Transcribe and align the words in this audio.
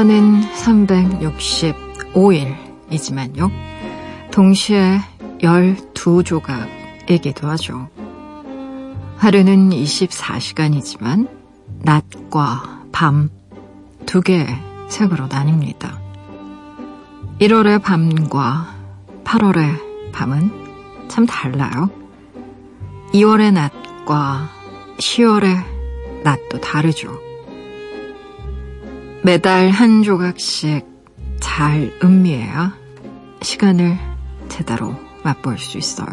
1년은 0.00 0.42
365일이지만요. 2.14 3.50
동시에 4.30 4.98
12조각이기도 5.40 7.42
하죠. 7.42 7.88
하루는 9.18 9.68
24시간이지만 9.70 11.28
낮과 11.82 12.84
밤 12.92 13.28
두 14.06 14.22
개의 14.22 14.46
색으로 14.88 15.28
나뉩니다. 15.28 16.00
1월의 17.40 17.82
밤과 17.82 18.74
8월의 19.22 20.12
밤은 20.12 21.08
참 21.08 21.26
달라요. 21.26 21.90
2월의 23.12 23.52
낮과 23.52 24.48
10월의 24.98 26.22
낮도 26.24 26.60
다르죠. 26.60 27.29
매달 29.22 29.70
한 29.70 30.02
조각씩 30.02 30.86
잘 31.40 31.92
음미해야 32.02 32.74
시간을 33.42 33.98
제대로 34.48 34.94
맛볼 35.22 35.58
수 35.58 35.78
있어요. 35.78 36.06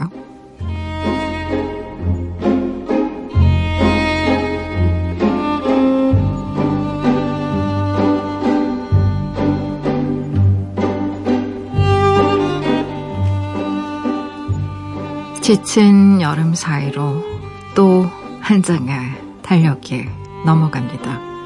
지친 15.41 16.21
여름 16.21 16.53
사이로 16.53 17.23
또 17.73 18.05
한 18.47 18.63
장의 18.63 18.97
달력이 19.41 20.07
넘어갑니다. 20.45 21.36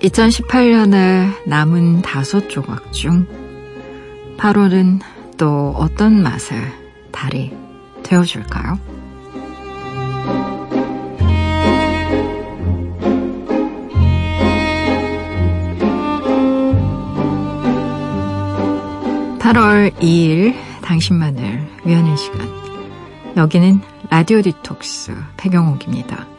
2018년에 0.00 1.48
남은 1.48 2.02
다섯 2.02 2.48
조각 2.48 2.92
중 2.92 3.26
8월은 4.36 5.00
또 5.36 5.74
어떤 5.76 6.22
맛의 6.22 6.58
달이 7.10 7.52
되어줄까요? 8.04 8.78
(8월 19.40 19.90
2일) 19.94 20.54
당신만을 20.82 21.66
위하는 21.84 22.16
시간 22.16 22.46
여기는 23.36 23.80
라디오 24.10 24.42
디톡스 24.42 25.14
배경옥입니다. 25.36 26.37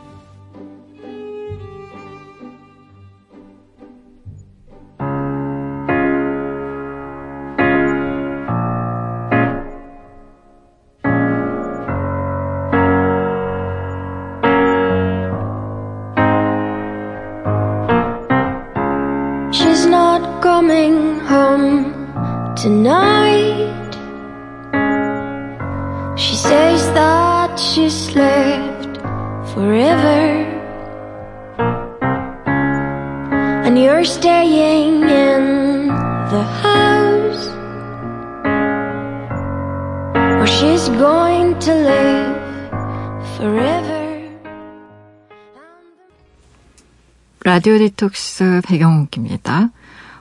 라디오 47.59 47.77
디톡스 47.77 48.61
백영옥입니다. 48.63 49.71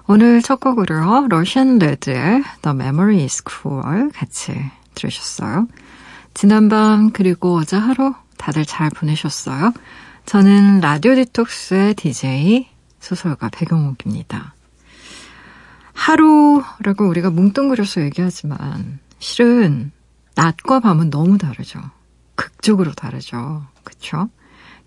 오늘 0.08 0.42
첫 0.42 0.58
곡으로 0.58 1.28
러시안 1.28 1.78
레드의 1.78 2.42
The 2.62 2.74
Memory 2.74 3.22
is 3.22 3.44
Cruel 3.48 4.10
같이 4.10 4.60
들으셨어요. 4.96 5.68
지난밤 6.34 7.12
그리고 7.12 7.54
어제 7.54 7.76
하루 7.76 8.12
다들 8.38 8.66
잘 8.66 8.90
보내셨어요? 8.90 9.72
저는 10.26 10.80
라디오 10.80 11.14
디톡스의 11.14 11.94
DJ 11.94 12.66
소설가 12.98 13.50
백영옥입니다. 13.50 14.56
하루라고 15.92 17.06
우리가 17.06 17.30
뭉뚱그려서 17.30 18.00
얘기하지만 18.00 18.98
실은 19.20 19.92
낮과 20.34 20.80
밤은 20.80 21.10
너무 21.10 21.38
다르죠. 21.38 21.78
극적으로 22.34 22.90
다르죠. 22.94 23.62
그쵸? 23.84 24.28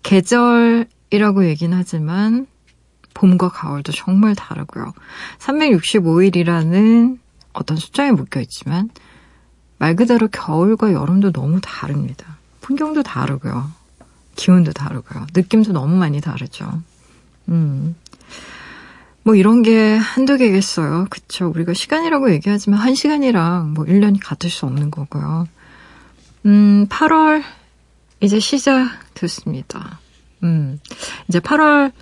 계절 0.02 0.86
이라고 1.12 1.46
얘기는 1.46 1.76
하지만 1.76 2.46
봄과 3.14 3.50
가을도 3.50 3.92
정말 3.92 4.34
다르고요. 4.34 4.92
365일이라는 5.38 7.18
어떤 7.52 7.76
숫자에 7.76 8.10
묶여 8.10 8.40
있지만 8.40 8.88
말 9.76 9.94
그대로 9.94 10.28
겨울과 10.28 10.92
여름도 10.92 11.32
너무 11.32 11.60
다릅니다. 11.60 12.38
풍경도 12.62 13.02
다르고요. 13.02 13.70
기온도 14.36 14.72
다르고요. 14.72 15.26
느낌도 15.34 15.72
너무 15.72 15.96
많이 15.96 16.22
다르죠. 16.22 16.82
음. 17.48 17.94
뭐 19.22 19.34
이런 19.34 19.62
게 19.62 19.94
한두 19.94 20.38
개겠어요. 20.38 21.08
그쵸. 21.10 21.48
우리가 21.50 21.74
시간이라고 21.74 22.32
얘기하지만 22.32 22.80
한 22.80 22.94
시간이랑 22.94 23.74
뭐 23.74 23.84
1년이 23.84 24.18
같을 24.22 24.48
수 24.48 24.64
없는 24.64 24.90
거고요. 24.90 25.46
음, 26.46 26.86
8월 26.88 27.42
이제 28.20 28.40
시작됐습니다. 28.40 30.00
음, 30.42 30.80
이제 31.28 31.40
8월 31.40 31.92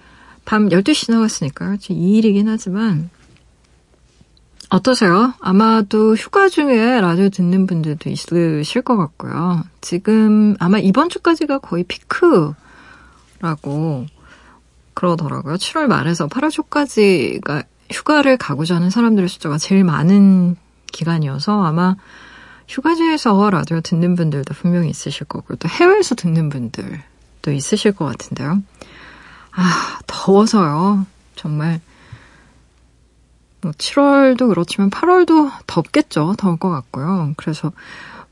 밤 0.44 0.68
12시 0.68 1.06
지나갔으니까요. 1.06 1.76
2일이긴 1.76 2.46
하지만, 2.46 3.10
어떠세요? 4.70 5.34
아마도 5.40 6.14
휴가 6.14 6.48
중에 6.48 7.00
라디오 7.00 7.28
듣는 7.28 7.66
분들도 7.66 8.08
있으실 8.08 8.82
것 8.82 8.96
같고요. 8.96 9.64
지금 9.80 10.54
아마 10.60 10.78
이번 10.78 11.08
주까지가 11.08 11.58
거의 11.58 11.82
피크라고 11.84 12.54
그러더라고요. 14.94 15.54
7월 15.54 15.86
말에서 15.86 16.28
8월 16.28 16.52
초까지가 16.52 17.64
휴가를 17.90 18.36
가고자 18.36 18.76
하는 18.76 18.90
사람들의 18.90 19.28
숫자가 19.28 19.58
제일 19.58 19.82
많은 19.82 20.54
기간이어서 20.92 21.64
아마 21.64 21.96
휴가지에서 22.68 23.50
라디오 23.50 23.80
듣는 23.80 24.14
분들도 24.14 24.54
분명히 24.54 24.90
있으실 24.90 25.26
거고 25.26 25.56
또 25.56 25.68
해외에서 25.68 26.14
듣는 26.14 26.48
분들 26.48 27.02
또 27.42 27.52
있으실 27.52 27.92
것 27.92 28.04
같은데요. 28.06 28.62
아, 29.52 29.98
더워서요. 30.06 31.06
정말. 31.36 31.80
뭐 33.62 33.72
7월도 33.72 34.48
그렇지만 34.48 34.90
8월도 34.90 35.50
덥겠죠. 35.66 36.34
더울 36.38 36.56
것 36.56 36.70
같고요. 36.70 37.34
그래서 37.36 37.72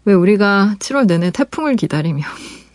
왜 0.05 0.15
우리가 0.15 0.77
7월 0.79 1.07
내내 1.07 1.31
태풍을 1.31 1.77
기다리며 1.77 2.25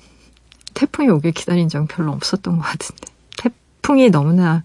태풍이 0.74 1.10
오길 1.10 1.32
기다린 1.32 1.70
적은 1.70 1.88
별로 1.88 2.12
없었던 2.12 2.58
것 2.58 2.64
같은데 2.64 3.08
태풍이 3.38 4.10
너무나 4.10 4.64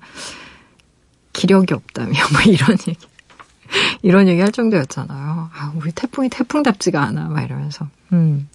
기력이 1.33 1.73
없다며 1.73 2.13
뭐 2.33 2.41
이런 2.43 2.77
얘기 2.89 3.07
이런 4.03 4.29
얘기 4.29 4.41
할 4.41 4.53
정도였잖아요. 4.53 5.51
아, 5.53 5.73
우리 5.77 5.93
태풍이 5.93 6.29
태풍답지가 6.29 7.03
않아 7.03 7.29
막 7.29 7.43
이러면서 7.43 7.89
음. 8.13 8.49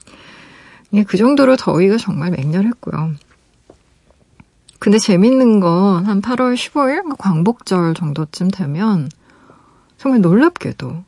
예, 0.93 1.03
그 1.03 1.17
정도로 1.17 1.55
더위가 1.55 1.97
정말 1.97 2.31
맹렬했고요. 2.31 3.13
근데 4.79 4.99
재밌는 4.99 5.59
건 5.59 6.05
한 6.05 6.21
8월 6.21 6.55
15일 6.55 7.15
광복절 7.17 7.93
정도쯤 7.93 8.51
되면 8.51 9.09
정말 9.97 10.21
놀랍게도 10.21 11.03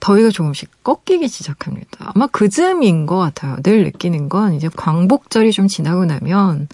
더위가 0.00 0.30
조금씩 0.30 0.84
꺾이기 0.84 1.26
시작합니다. 1.26 2.12
아마 2.14 2.26
그 2.26 2.48
즈음인 2.48 3.06
것 3.06 3.16
같아요. 3.16 3.56
늘 3.62 3.84
느끼는 3.84 4.28
건 4.28 4.52
이제 4.54 4.68
광복절이 4.68 5.52
좀 5.52 5.66
지나고 5.68 6.04
나면 6.04 6.68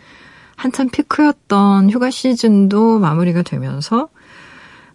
한참 0.57 0.91
피크였던 0.91 1.91
휴가 1.91 2.11
시즌도 2.11 2.99
마무리가 2.99 3.43
되면서 3.43 4.09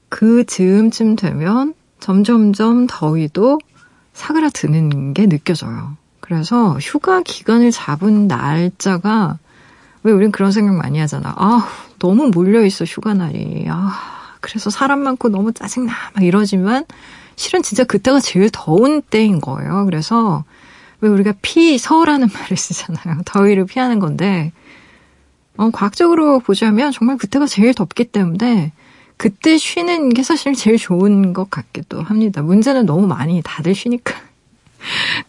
그 0.09 0.45
즈음쯤 0.45 1.15
되면 1.15 1.73
점점점 1.99 2.87
더위도 2.87 3.59
사그라드는 4.13 5.13
게 5.13 5.27
느껴져요. 5.27 5.95
그래서 6.27 6.77
휴가 6.81 7.21
기간을 7.21 7.71
잡은 7.71 8.27
날짜가 8.27 9.39
왜 10.03 10.11
우린 10.11 10.29
그런 10.29 10.51
생각 10.51 10.75
많이 10.75 10.99
하잖아. 10.99 11.33
아, 11.37 11.69
너무 11.99 12.31
몰려있어, 12.33 12.83
휴가 12.83 13.13
날이. 13.13 13.65
아, 13.69 14.35
그래서 14.41 14.69
사람 14.69 14.99
많고 14.99 15.29
너무 15.29 15.53
짜증나. 15.53 15.93
막 16.13 16.23
이러지만 16.23 16.83
실은 17.37 17.63
진짜 17.63 17.85
그때가 17.85 18.19
제일 18.19 18.49
더운 18.51 19.01
때인 19.01 19.39
거예요. 19.39 19.85
그래서 19.85 20.43
왜 20.99 21.07
우리가 21.09 21.33
피서라는 21.41 22.27
말을 22.33 22.57
쓰잖아요. 22.57 23.21
더위를 23.23 23.65
피하는 23.65 23.99
건데, 23.99 24.51
어, 25.55 25.69
과학적으로 25.71 26.39
보자면 26.39 26.91
정말 26.91 27.17
그때가 27.17 27.45
제일 27.45 27.73
덥기 27.73 28.03
때문에 28.03 28.73
그때 29.15 29.57
쉬는 29.57 30.09
게 30.09 30.23
사실 30.23 30.55
제일 30.55 30.77
좋은 30.77 31.31
것 31.31 31.49
같기도 31.49 32.01
합니다. 32.01 32.41
문제는 32.41 32.85
너무 32.85 33.07
많이 33.07 33.41
다들 33.41 33.73
쉬니까. 33.73 34.26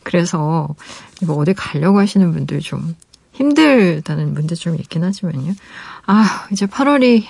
그래서 0.09 0.75
이거 1.21 1.35
어디 1.35 1.53
가려고 1.53 1.99
하시는 1.99 2.33
분들 2.33 2.61
좀 2.61 2.97
힘들다는 3.33 4.33
문제 4.33 4.55
좀 4.55 4.75
있긴 4.75 5.05
하지만요. 5.05 5.53
아, 6.07 6.49
이제 6.51 6.65
8월이 6.65 7.25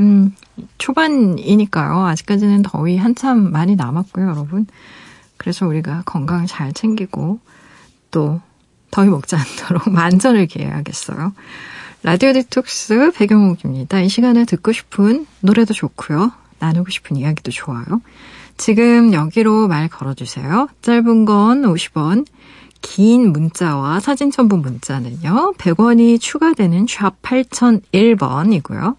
음, 0.00 0.34
초반이니까요. 0.78 2.04
아직까지는 2.06 2.62
더위 2.62 2.96
한참 2.96 3.52
많이 3.52 3.76
남았고요, 3.76 4.28
여러분. 4.28 4.66
그래서 5.36 5.68
우리가 5.68 6.02
건강 6.04 6.46
잘 6.46 6.72
챙기고 6.72 7.38
또 8.10 8.40
더위 8.90 9.08
먹지 9.08 9.36
않도록 9.36 9.88
만전을 9.94 10.46
기해야겠어요. 10.48 11.32
라디오 12.02 12.32
디톡스 12.32 13.12
배경옥입니다. 13.14 14.00
이 14.00 14.08
시간에 14.08 14.44
듣고 14.44 14.72
싶은 14.72 15.26
노래도 15.40 15.74
좋고요. 15.74 16.32
나누고 16.58 16.90
싶은 16.90 17.16
이야기도 17.16 17.52
좋아요. 17.52 17.84
지금 18.60 19.14
여기로 19.14 19.68
말 19.68 19.88
걸어주세요. 19.88 20.68
짧은 20.82 21.24
건 21.24 21.62
50원, 21.62 22.26
긴 22.82 23.32
문자와 23.32 24.00
사진 24.00 24.30
첨부 24.30 24.58
문자는요. 24.58 25.54
100원이 25.56 26.20
추가되는 26.20 26.86
샵 26.86 27.22
8001번이고요. 27.22 28.96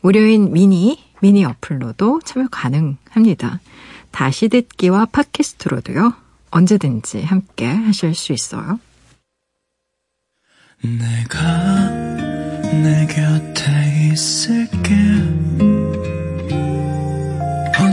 무료인 0.00 0.52
미니, 0.52 1.02
미니 1.20 1.44
어플로도 1.44 2.20
참여 2.24 2.46
가능합니다. 2.52 3.58
다시 4.12 4.48
듣기와 4.48 5.06
팟캐스트로도요. 5.06 6.14
언제든지 6.52 7.24
함께 7.24 7.66
하실 7.66 8.14
수 8.14 8.32
있어요. 8.32 8.78
내가 10.82 11.90
내 12.70 13.08
곁에 13.08 14.10
있을게 14.12 14.94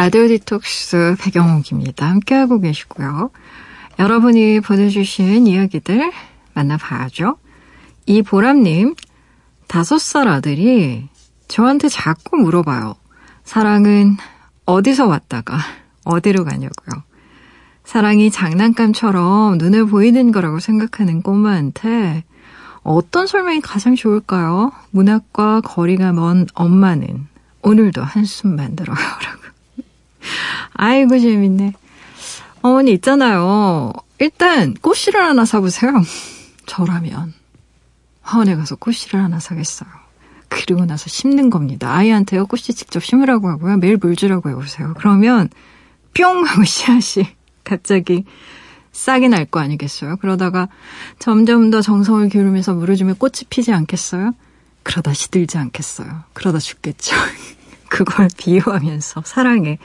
라디오 0.00 0.28
디톡스 0.28 1.16
백영옥입니다. 1.20 2.08
함께하고 2.08 2.58
계시고요. 2.58 3.30
여러분이 3.98 4.60
보내주신 4.60 5.46
이야기들 5.46 6.10
만나봐야죠. 6.54 7.36
이보람님, 8.06 8.94
다섯 9.66 9.98
살 9.98 10.26
아들이 10.26 11.06
저한테 11.48 11.90
자꾸 11.90 12.38
물어봐요. 12.38 12.94
사랑은 13.44 14.16
어디서 14.64 15.06
왔다가 15.06 15.58
어디로 16.04 16.44
가냐고요. 16.44 17.02
사랑이 17.84 18.30
장난감처럼 18.30 19.58
눈에 19.58 19.82
보이는 19.82 20.32
거라고 20.32 20.60
생각하는 20.60 21.20
꼬마한테 21.20 22.24
어떤 22.82 23.26
설명이 23.26 23.60
가장 23.60 23.96
좋을까요? 23.96 24.72
문학과 24.92 25.60
거리가 25.60 26.12
먼 26.14 26.46
엄마는 26.54 27.26
오늘도 27.60 28.02
한숨 28.02 28.56
만 28.56 28.74
들어요. 28.76 28.96
라고. 28.96 29.40
아이고, 30.74 31.18
재밌네. 31.18 31.72
어머니 32.62 32.92
있잖아요. 32.92 33.92
일단 34.18 34.74
꽃씨를 34.74 35.20
하나 35.22 35.44
사보세요. 35.44 35.92
저라면 36.66 37.32
화원에 38.22 38.54
가서 38.54 38.76
꽃씨를 38.76 39.18
하나 39.22 39.40
사겠어요. 39.40 39.88
그리고 40.48 40.84
나서 40.84 41.08
심는 41.08 41.48
겁니다. 41.48 41.94
아이한테요 41.94 42.46
꽃씨 42.46 42.74
직접 42.74 43.02
심으라고 43.02 43.48
하고요. 43.48 43.78
매일 43.78 43.96
물 43.96 44.14
주라고 44.16 44.50
해보세요. 44.50 44.94
그러면 44.98 45.48
뿅 46.12 46.44
하고 46.44 46.64
씨앗이 46.64 47.26
갑자기 47.64 48.24
싹이 48.92 49.28
날 49.28 49.46
거 49.46 49.60
아니겠어요? 49.60 50.16
그러다가 50.16 50.68
점점 51.18 51.70
더 51.70 51.80
정성을 51.80 52.28
기울이면서 52.28 52.74
물을 52.74 52.96
주면 52.96 53.14
꽃이 53.16 53.44
피지 53.48 53.72
않겠어요? 53.72 54.34
그러다 54.82 55.14
시들지 55.14 55.56
않겠어요? 55.56 56.24
그러다 56.34 56.58
죽겠죠. 56.58 57.14
그걸 57.90 58.28
비유하면서 58.38 59.24
사랑해. 59.26 59.78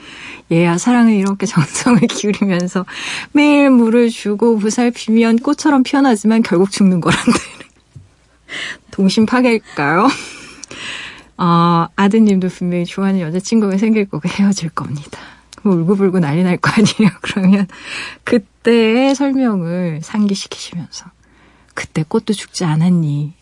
얘야 0.52 0.78
사랑을 0.78 1.13
이렇게 1.13 1.46
정성을 1.46 2.00
기울이면서 2.07 2.86
매일 3.34 3.69
물을 3.69 4.10
주고 4.10 4.57
보살피면 4.57 5.40
꽃처럼 5.40 5.84
피어나지만 5.84 6.44
결국 6.44 6.72
죽는 6.72 7.02
거란데. 7.02 7.31
동심 8.92 9.25
파괴일까요? 9.25 10.07
어, 11.38 11.88
아드님도 11.98 12.48
분명히 12.48 12.86
좋아하는 12.86 13.19
여자친구가 13.19 13.78
생길 13.78 14.06
거고 14.07 14.30
헤어질 14.30 14.69
겁니다. 14.69 15.19
울고불고 15.63 16.19
난리 16.19 16.44
날 16.44 16.57
거 16.57 16.72
아니에요. 16.72 17.12
그러면 17.22 17.68
그때의 18.24 19.16
설명을 19.16 20.00
상기시키시면서 20.04 21.07
그때 21.74 22.06
꽃도 22.07 22.34
죽지 22.34 22.63
않았니? 22.63 23.34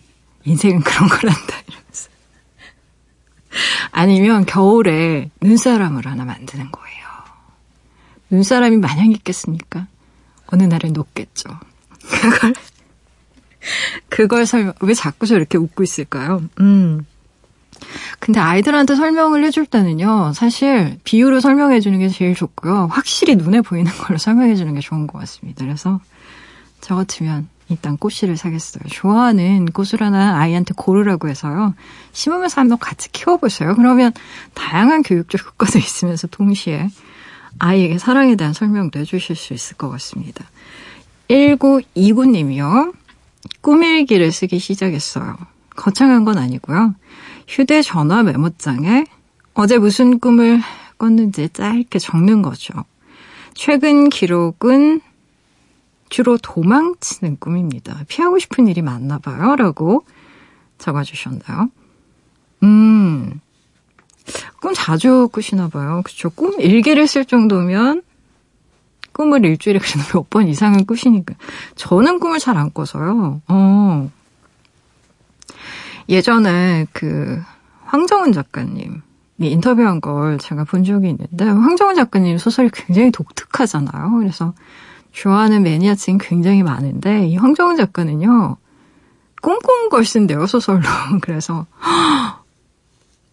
인생은 0.45 0.81
그런 0.81 1.09
거란다. 1.09 1.57
아니면 3.91 4.45
겨울에 4.45 5.29
눈사람을 5.41 6.05
하나 6.05 6.25
만드는 6.25 6.71
거예요. 6.71 7.03
눈사람이 8.29 8.77
마냥 8.77 9.11
있겠습니까? 9.11 9.87
어느 10.47 10.63
날에 10.63 10.89
녹겠죠. 10.89 11.49
그걸, 12.09 12.53
그걸 14.09 14.45
설명, 14.45 14.73
왜 14.81 14.93
자꾸 14.93 15.25
저렇게 15.25 15.57
웃고 15.57 15.83
있을까요? 15.83 16.43
음. 16.59 17.05
근데 18.19 18.39
아이들한테 18.39 18.95
설명을 18.95 19.43
해줄 19.43 19.65
때는요, 19.65 20.33
사실 20.33 20.97
비유로 21.03 21.39
설명해 21.41 21.79
주는 21.79 21.99
게 21.99 22.09
제일 22.09 22.35
좋고요. 22.35 22.87
확실히 22.91 23.35
눈에 23.35 23.61
보이는 23.61 23.91
걸로 23.91 24.17
설명해 24.17 24.55
주는 24.55 24.73
게 24.73 24.79
좋은 24.79 25.07
것 25.07 25.19
같습니다. 25.19 25.65
그래서 25.65 25.99
저 26.81 26.95
같으면 26.95 27.47
일단 27.69 27.97
꽃씨를 27.97 28.37
사겠어요. 28.37 28.83
좋아하는 28.89 29.65
꽃을 29.65 30.01
하나 30.01 30.39
아이한테 30.39 30.73
고르라고 30.75 31.29
해서요. 31.29 31.73
심으면서 32.11 32.61
한번 32.61 32.77
같이 32.77 33.11
키워보세요. 33.11 33.75
그러면 33.75 34.11
다양한 34.53 35.03
교육적 35.03 35.45
효과도 35.45 35.79
있으면서 35.79 36.27
동시에 36.27 36.89
아이에게 37.59 37.97
사랑에 37.97 38.35
대한 38.35 38.53
설명도 38.53 38.99
해주실 38.99 39.35
수 39.35 39.53
있을 39.53 39.77
것 39.77 39.89
같습니다. 39.89 40.45
1929님이요. 41.29 42.93
꿈일기를 43.61 44.31
쓰기 44.31 44.59
시작했어요. 44.59 45.37
거창한 45.75 46.25
건 46.25 46.37
아니고요. 46.37 46.95
휴대전화 47.47 48.23
메모장에 48.23 49.05
어제 49.53 49.77
무슨 49.77 50.19
꿈을 50.19 50.61
꿨는지 50.97 51.49
짧게 51.49 51.99
적는 51.99 52.41
거죠. 52.41 52.73
최근 53.53 54.09
기록은 54.09 55.01
주로 56.13 56.37
도망치는 56.37 57.37
꿈입니다. 57.39 58.03
피하고 58.07 58.37
싶은 58.37 58.67
일이 58.67 58.83
많나 58.83 59.17
봐요. 59.17 59.55
라고 59.55 60.05
적어주셨나요? 60.77 61.71
음, 62.61 63.39
꿈 64.61 64.73
자주 64.75 65.27
꾸시나 65.31 65.69
봐요. 65.69 66.03
그쵸. 66.05 66.29
꿈 66.29 66.53
일기를 66.61 67.07
쓸 67.07 67.25
정도면 67.25 68.03
꿈을 69.11 69.43
일주일에 69.43 69.79
그래도 69.79 69.99
몇 70.21 70.29
번 70.29 70.47
이상은 70.47 70.85
꾸시니까. 70.85 71.33
저는 71.73 72.19
꿈을 72.19 72.37
잘 72.37 72.57
안 72.57 72.71
꿔서요. 72.71 73.41
어. 73.47 74.11
예전에 76.09 76.85
그 76.93 77.41
황정은 77.85 78.33
작가님 78.33 79.01
인터뷰한 79.39 79.99
걸 79.99 80.37
제가 80.37 80.63
본 80.65 80.83
적이 80.83 81.09
있는데 81.09 81.45
황정은 81.45 81.95
작가님 81.95 82.37
소설이 82.37 82.69
굉장히 82.71 83.09
독특하잖아요. 83.11 84.11
그래서 84.19 84.53
좋아하는 85.13 85.63
매니아층이 85.63 86.17
굉장히 86.19 86.63
많은데 86.63 87.27
이 87.27 87.37
황정은 87.37 87.77
작가는요. 87.77 88.57
꼼꼼 89.41 89.89
걸 89.89 90.03
쓴대요 90.03 90.45
소설로. 90.47 90.81
그래서 91.21 91.65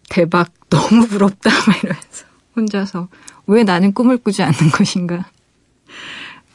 대박 0.09 0.51
너무 0.69 1.07
부럽다 1.07 1.49
막 1.67 1.83
이러면서 1.83 2.25
혼자서 2.55 3.07
왜 3.47 3.63
나는 3.63 3.93
꿈을 3.93 4.17
꾸지 4.17 4.43
않는 4.43 4.71
것인가. 4.71 5.25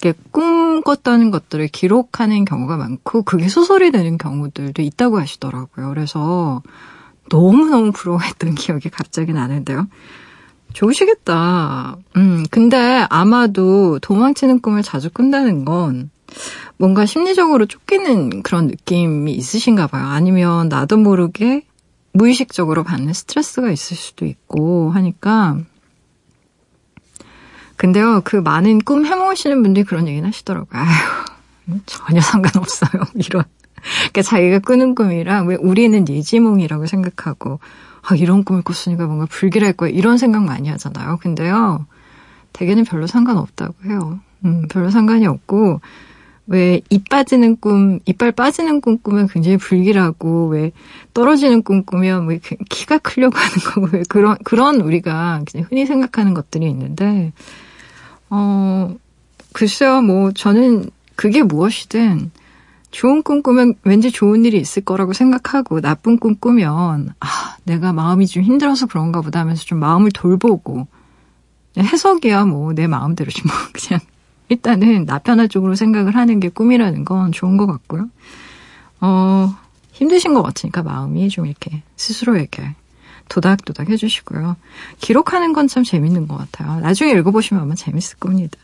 이렇게 0.00 0.18
꿈 0.30 0.82
꿨다는 0.82 1.30
것들을 1.30 1.68
기록하는 1.68 2.44
경우가 2.44 2.76
많고 2.76 3.22
그게 3.22 3.48
소설이 3.48 3.90
되는 3.90 4.18
경우들도 4.18 4.80
있다고 4.82 5.18
하시더라고요. 5.18 5.88
그래서 5.88 6.62
너무너무 7.30 7.92
부러워했던 7.92 8.54
기억이 8.56 8.90
갑자기 8.90 9.32
나는데요. 9.32 9.88
좋으시겠다. 10.76 11.96
음, 12.16 12.44
근데 12.50 13.06
아마도 13.08 13.98
도망치는 14.00 14.60
꿈을 14.60 14.82
자주 14.82 15.10
꾼다는 15.10 15.64
건 15.64 16.10
뭔가 16.76 17.06
심리적으로 17.06 17.64
쫓기는 17.64 18.42
그런 18.42 18.66
느낌이 18.66 19.32
있으신가 19.32 19.86
봐요. 19.86 20.06
아니면 20.06 20.68
나도 20.68 20.98
모르게 20.98 21.64
무의식적으로 22.12 22.84
받는 22.84 23.14
스트레스가 23.14 23.70
있을 23.70 23.96
수도 23.96 24.26
있고 24.26 24.90
하니까 24.90 25.58
근데요, 27.76 28.22
그 28.24 28.36
많은 28.36 28.80
꿈 28.80 29.06
해모으시는 29.06 29.62
분들이 29.62 29.84
그런 29.84 30.08
얘기는 30.08 30.26
하시더라고요. 30.26 30.68
아유, 30.80 31.78
전혀 31.86 32.20
상관없어요. 32.20 33.02
이런. 33.16 33.44
그러니까 33.98 34.22
자기가 34.22 34.58
꾸는 34.60 34.94
꿈이랑 34.94 35.46
왜 35.46 35.56
우리는 35.56 36.08
예지몽이라고 36.08 36.86
생각하고 36.86 37.60
아, 38.08 38.14
이런 38.14 38.44
꿈을 38.44 38.62
꿨으니까 38.62 39.06
뭔가 39.06 39.26
불길할 39.26 39.72
거야. 39.72 39.90
이런 39.90 40.16
생각 40.16 40.44
많이 40.44 40.68
하잖아요. 40.68 41.18
근데요, 41.18 41.86
대개는 42.52 42.84
별로 42.84 43.06
상관없다고 43.06 43.74
해요. 43.86 44.20
음, 44.44 44.66
별로 44.70 44.90
상관이 44.90 45.26
없고, 45.26 45.80
왜, 46.46 46.80
입 46.88 47.08
빠지는 47.08 47.56
꿈, 47.56 47.98
이빨 48.04 48.30
빠지는 48.30 48.80
꿈 48.80 48.98
꾸면 48.98 49.26
굉장히 49.26 49.56
불길하고, 49.56 50.48
왜, 50.48 50.70
떨어지는 51.14 51.64
꿈 51.64 51.84
꾸면 51.84 52.28
왜 52.28 52.38
키가 52.70 52.98
크려고 52.98 53.36
하는 53.36 53.56
거고, 53.56 53.88
왜 53.92 54.02
그런, 54.08 54.36
그런 54.44 54.80
우리가 54.80 55.42
흔히 55.68 55.84
생각하는 55.86 56.32
것들이 56.34 56.68
있는데, 56.70 57.32
어, 58.30 58.94
글쎄요, 59.52 60.00
뭐, 60.02 60.30
저는 60.30 60.90
그게 61.16 61.42
무엇이든, 61.42 62.30
좋은 62.90 63.22
꿈 63.22 63.42
꾸면 63.42 63.74
왠지 63.84 64.10
좋은 64.10 64.44
일이 64.44 64.58
있을 64.58 64.82
거라고 64.84 65.12
생각하고 65.12 65.80
나쁜 65.80 66.18
꿈 66.18 66.36
꾸면 66.36 67.10
아 67.20 67.56
내가 67.64 67.92
마음이 67.92 68.26
좀 68.26 68.42
힘들어서 68.42 68.86
그런가 68.86 69.20
보다 69.20 69.40
하면서 69.40 69.64
좀 69.64 69.78
마음을 69.78 70.10
돌보고 70.12 70.86
해석이야 71.78 72.44
뭐 72.46 72.72
내 72.72 72.86
마음대로지 72.86 73.42
뭐 73.46 73.54
그냥 73.74 74.00
일단은 74.48 75.04
나 75.06 75.18
편할 75.18 75.48
쪽으로 75.48 75.74
생각을 75.74 76.14
하는 76.16 76.40
게 76.40 76.48
꿈이라는 76.48 77.04
건 77.04 77.32
좋은 77.32 77.56
것 77.56 77.66
같고요. 77.66 78.08
어 79.00 79.54
힘드신 79.92 80.34
것 80.34 80.42
같으니까 80.42 80.82
마음이 80.82 81.28
좀 81.28 81.46
이렇게 81.46 81.82
스스로에게 81.96 82.74
도닥도닥 83.28 83.90
해주시고요. 83.90 84.56
기록하는 85.00 85.52
건 85.52 85.66
참 85.66 85.82
재밌는 85.82 86.28
것 86.28 86.36
같아요. 86.36 86.80
나중에 86.80 87.10
읽어보시면 87.12 87.62
아마 87.62 87.74
재밌을 87.74 88.18
겁니다. 88.18 88.56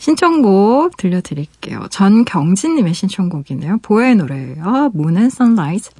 신청곡 0.00 0.96
들려드릴게요. 0.96 1.86
전경진님의 1.90 2.94
신청곡이네요. 2.94 3.78
보의 3.82 4.16
노래예요. 4.16 4.90
And 5.18 5.26
Sunlight. 5.26 5.90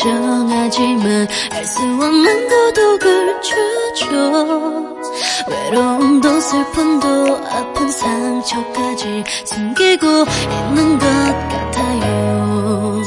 정하지만 0.00 1.28
알 1.52 1.64
수 1.66 1.78
없는 1.82 2.48
고독을 2.48 3.42
주죠. 3.42 4.96
외로움도 5.46 6.40
슬픔도 6.40 7.36
아픈 7.50 7.90
상처까지 7.90 9.24
숨기고 9.44 10.06
있는 10.06 10.98
것 10.98 11.06
같아요. 11.06 13.02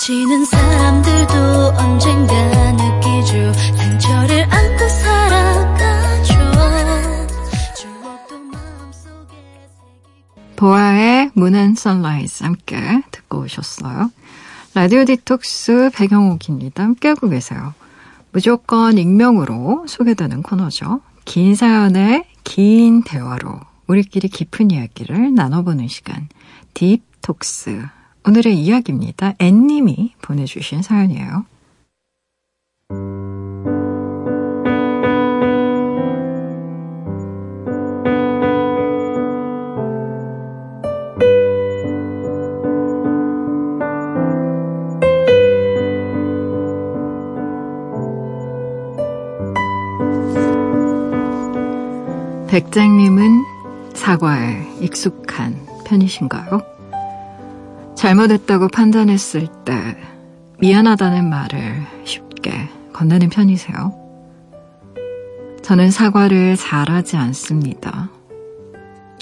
스치는 0.00 0.44
사람들도 0.44 1.34
언젠가 1.78 2.72
느끼죠. 2.72 3.52
상처를 3.78 4.46
안고 4.50 4.88
살아가죠. 4.88 6.34
보아의 10.56 11.30
and 11.38 11.80
Sunrise 11.80 12.44
함께 12.44 12.76
듣고 13.12 13.40
오셨어요. 13.40 14.10
라디오 14.74 15.04
디톡스 15.04 15.90
백영옥입니다. 15.94 16.84
함께하고 16.84 17.28
계세요. 17.28 17.74
무조건 18.32 18.98
익명으로 18.98 19.86
소개되는 19.88 20.42
코너죠. 20.42 21.00
긴 21.24 21.54
사연의 21.54 22.24
긴 22.44 23.02
대화로 23.02 23.60
우리끼리 23.86 24.28
깊은 24.28 24.70
이야기를 24.70 25.34
나눠보는 25.34 25.88
시간. 25.88 26.28
딥톡스. 26.74 27.86
오늘의 28.26 28.58
이야기입니다. 28.58 29.34
앤님이 29.38 30.14
보내주신 30.22 30.82
사연이에요. 30.82 31.46
백장님은 52.48 53.44
사과에 53.92 54.66
익숙한 54.80 55.66
편이신가요? 55.84 56.62
잘못했다고 57.94 58.68
판단했을 58.68 59.48
때 59.66 59.98
미안하다는 60.58 61.28
말을 61.28 61.82
쉽게 62.04 62.70
건네는 62.94 63.28
편이세요? 63.28 63.92
저는 65.62 65.90
사과를 65.90 66.56
잘하지 66.56 67.18
않습니다. 67.18 68.08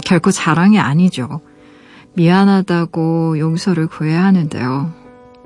결코 0.04 0.30
자랑이 0.30 0.78
아니죠. 0.78 1.40
미안하다고 2.14 3.40
용서를 3.40 3.88
구해야 3.88 4.23
하는데요. 4.23 4.92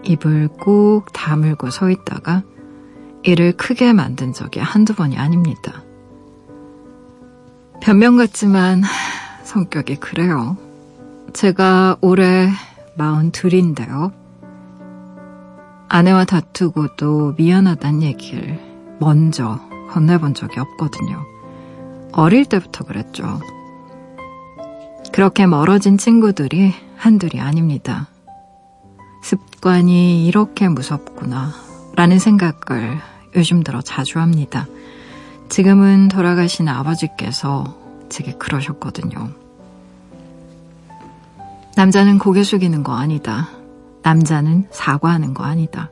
입을 0.03 0.49
꾹 0.49 1.07
다물고 1.15 1.71
서 1.71 1.89
있다가 1.89 2.43
이를 3.23 3.53
크게 3.53 3.95
만든 3.95 4.35
적이 4.35 4.61
한두 4.61 4.95
번이 4.95 5.17
아닙니다. 5.17 5.83
변명 7.81 8.17
같지만 8.17 8.83
성격이 9.45 9.97
그래요. 9.97 10.57
제가 11.33 11.97
올해 12.01 12.51
42인데요. 12.99 14.13
아내와 15.89 16.25
다투고도 16.25 17.35
미안하단 17.37 18.03
얘기를 18.03 18.61
먼저 19.01 19.59
건네본 19.91 20.35
적이 20.35 20.61
없거든요. 20.61 21.25
어릴 22.13 22.45
때부터 22.45 22.85
그랬죠. 22.85 23.41
그렇게 25.13 25.47
멀어진 25.47 25.99
친구들이 25.99 26.73
한둘이 26.97 27.41
아닙니다. 27.41 28.09
습관이 29.23 30.27
이렇게 30.27 30.69
무섭구나 30.69 31.53
라는 31.97 32.19
생각을 32.19 33.01
요즘 33.37 33.63
들어 33.63 33.81
자주 33.81 34.19
합니다. 34.19 34.67
지금은 35.50 36.07
돌아가신 36.07 36.69
아버지께서 36.69 37.76
제게 38.09 38.33
그러셨거든요. 38.35 39.30
남자는 41.76 42.19
고개 42.19 42.45
숙이는 42.45 42.85
거 42.85 42.95
아니다. 42.95 43.49
남자는 44.02 44.69
사과하는 44.71 45.35
거 45.35 45.42
아니다. 45.42 45.90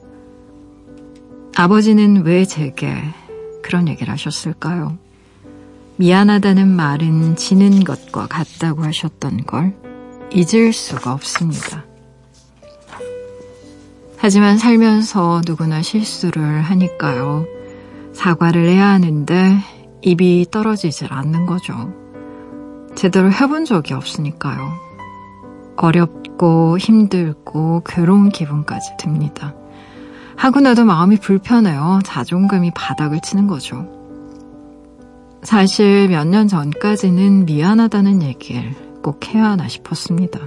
아버지는 1.57 2.25
왜 2.25 2.45
제게 2.45 2.95
그런 3.61 3.89
얘기를 3.89 4.13
하셨을까요? 4.13 4.97
미안하다는 5.97 6.69
말은 6.69 7.35
지는 7.35 7.83
것과 7.83 8.29
같다고 8.29 8.85
하셨던 8.85 9.45
걸 9.45 9.75
잊을 10.33 10.73
수가 10.73 11.13
없습니다. 11.13 11.85
하지만 14.19 14.57
살면서 14.57 15.43
누구나 15.45 15.83
실수를 15.83 16.63
하니까요. 16.63 17.58
사과를 18.19 18.69
해야 18.69 18.89
하는데 18.89 19.59
입이 20.03 20.47
떨어지질 20.51 21.13
않는 21.13 21.47
거죠. 21.47 21.95
제대로 22.97 23.31
해본 23.31 23.65
적이 23.65 23.95
없으니까요. 23.95 24.73
어렵고 25.77 26.79
힘들고 26.79 27.85
괴로운 27.87 28.31
기분까지 28.31 28.97
듭니다. 28.99 29.55
하고 30.37 30.59
나도 30.59 30.85
마음이 30.85 31.19
불편해요. 31.21 32.01
자존감이 32.05 32.73
바닥을 32.75 33.21
치는 33.21 33.47
거죠. 33.47 33.87
사실 35.45 36.09
몇 36.09 36.27
년 36.27 36.49
전까지는 36.49 37.45
미안하다는 37.45 38.23
얘기를 38.23 38.75
꼭 39.01 39.29
해야 39.29 39.51
하나 39.51 39.69
싶었습니다. 39.69 40.41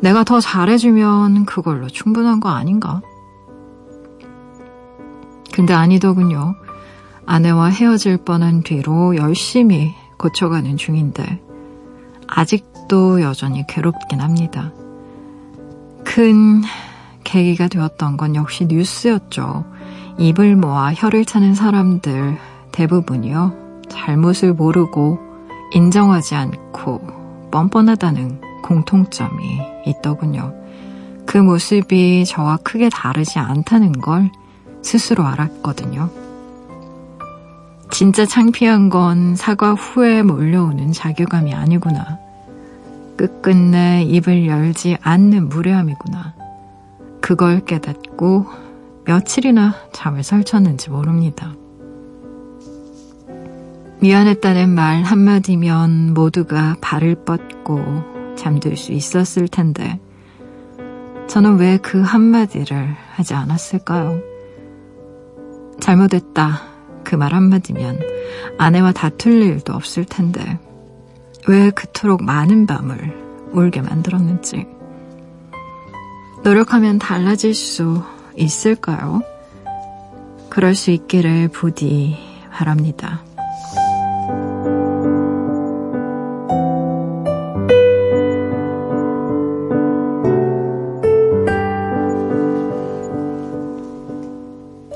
내가 0.00 0.24
더 0.24 0.40
잘해주면 0.40 1.44
그걸로 1.44 1.88
충분한 1.88 2.40
거 2.40 2.48
아닌가? 2.48 3.02
근데 5.52 5.74
아니더군요. 5.74 6.54
아내와 7.26 7.68
헤어질 7.68 8.18
뻔한 8.18 8.62
뒤로 8.62 9.16
열심히 9.16 9.92
고쳐가는 10.18 10.76
중인데, 10.76 11.40
아직도 12.26 13.22
여전히 13.22 13.64
괴롭긴 13.66 14.20
합니다. 14.20 14.72
큰 16.04 16.62
계기가 17.24 17.68
되었던 17.68 18.16
건 18.16 18.34
역시 18.34 18.66
뉴스였죠. 18.66 19.64
입을 20.18 20.56
모아 20.56 20.92
혀를 20.92 21.24
차는 21.24 21.54
사람들 21.54 22.36
대부분이요. 22.72 23.82
잘못을 23.88 24.54
모르고 24.54 25.18
인정하지 25.72 26.34
않고 26.34 27.48
뻔뻔하다는 27.50 28.40
공통점이 28.62 29.60
있더군요. 29.86 30.54
그 31.26 31.38
모습이 31.38 32.24
저와 32.24 32.58
크게 32.58 32.88
다르지 32.88 33.38
않다는 33.38 33.92
걸 33.92 34.30
스스로 34.82 35.24
알았거든요. 35.24 36.10
진짜 37.90 38.24
창피한 38.24 38.88
건 38.88 39.36
사과 39.36 39.74
후에 39.74 40.22
몰려오는 40.22 40.92
자괴감이 40.92 41.54
아니구나. 41.54 42.18
끝끝내 43.16 44.02
입을 44.04 44.46
열지 44.46 44.96
않는 45.00 45.48
무례함이구나. 45.48 46.34
그걸 47.20 47.60
깨닫고 47.60 48.46
며칠이나 49.04 49.74
잠을 49.92 50.22
설쳤는지 50.22 50.90
모릅니다. 50.90 51.52
미안했다는 54.00 54.70
말 54.70 55.02
한마디면 55.02 56.14
모두가 56.14 56.76
발을 56.80 57.24
뻗고 57.24 58.34
잠들 58.36 58.76
수 58.76 58.92
있었을 58.92 59.46
텐데, 59.46 60.00
저는 61.28 61.58
왜 61.58 61.78
그 61.78 62.00
한마디를 62.00 62.96
하지 63.14 63.34
않았을까요? 63.34 64.31
잘못했다. 65.82 66.62
그 67.04 67.16
말 67.16 67.34
한마디면 67.34 68.00
아내와 68.58 68.92
다툴 68.92 69.42
일도 69.42 69.74
없을 69.74 70.04
텐데, 70.04 70.58
왜 71.48 71.70
그토록 71.70 72.22
많은 72.22 72.66
밤을 72.66 73.50
울게 73.52 73.82
만들었는지. 73.82 74.66
노력하면 76.44 76.98
달라질 76.98 77.54
수 77.54 78.02
있을까요? 78.36 79.22
그럴 80.48 80.74
수 80.74 80.90
있기를 80.92 81.48
부디 81.48 82.16
바랍니다. 82.50 83.22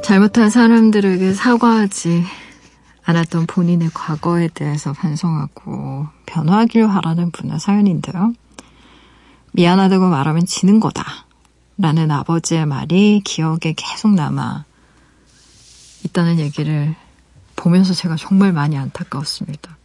잘못한 0.06 0.50
사람들에게 0.50 1.34
사과하지 1.34 2.22
않았던 3.06 3.48
본인의 3.48 3.90
과거에 3.92 4.46
대해서 4.46 4.92
반성하고 4.92 6.06
변화하길 6.26 6.86
바라는 6.86 7.32
분의 7.32 7.58
사연인데요. 7.58 8.32
미안하다고 9.50 10.08
말하면 10.08 10.46
지는 10.46 10.78
거다. 10.78 11.04
라는 11.76 12.12
아버지의 12.12 12.66
말이 12.66 13.20
기억에 13.24 13.74
계속 13.76 14.14
남아 14.14 14.64
있다는 16.04 16.38
얘기를 16.38 16.94
보면서 17.56 17.92
제가 17.92 18.14
정말 18.14 18.52
많이 18.52 18.78
안타까웠습니다. 18.78 19.76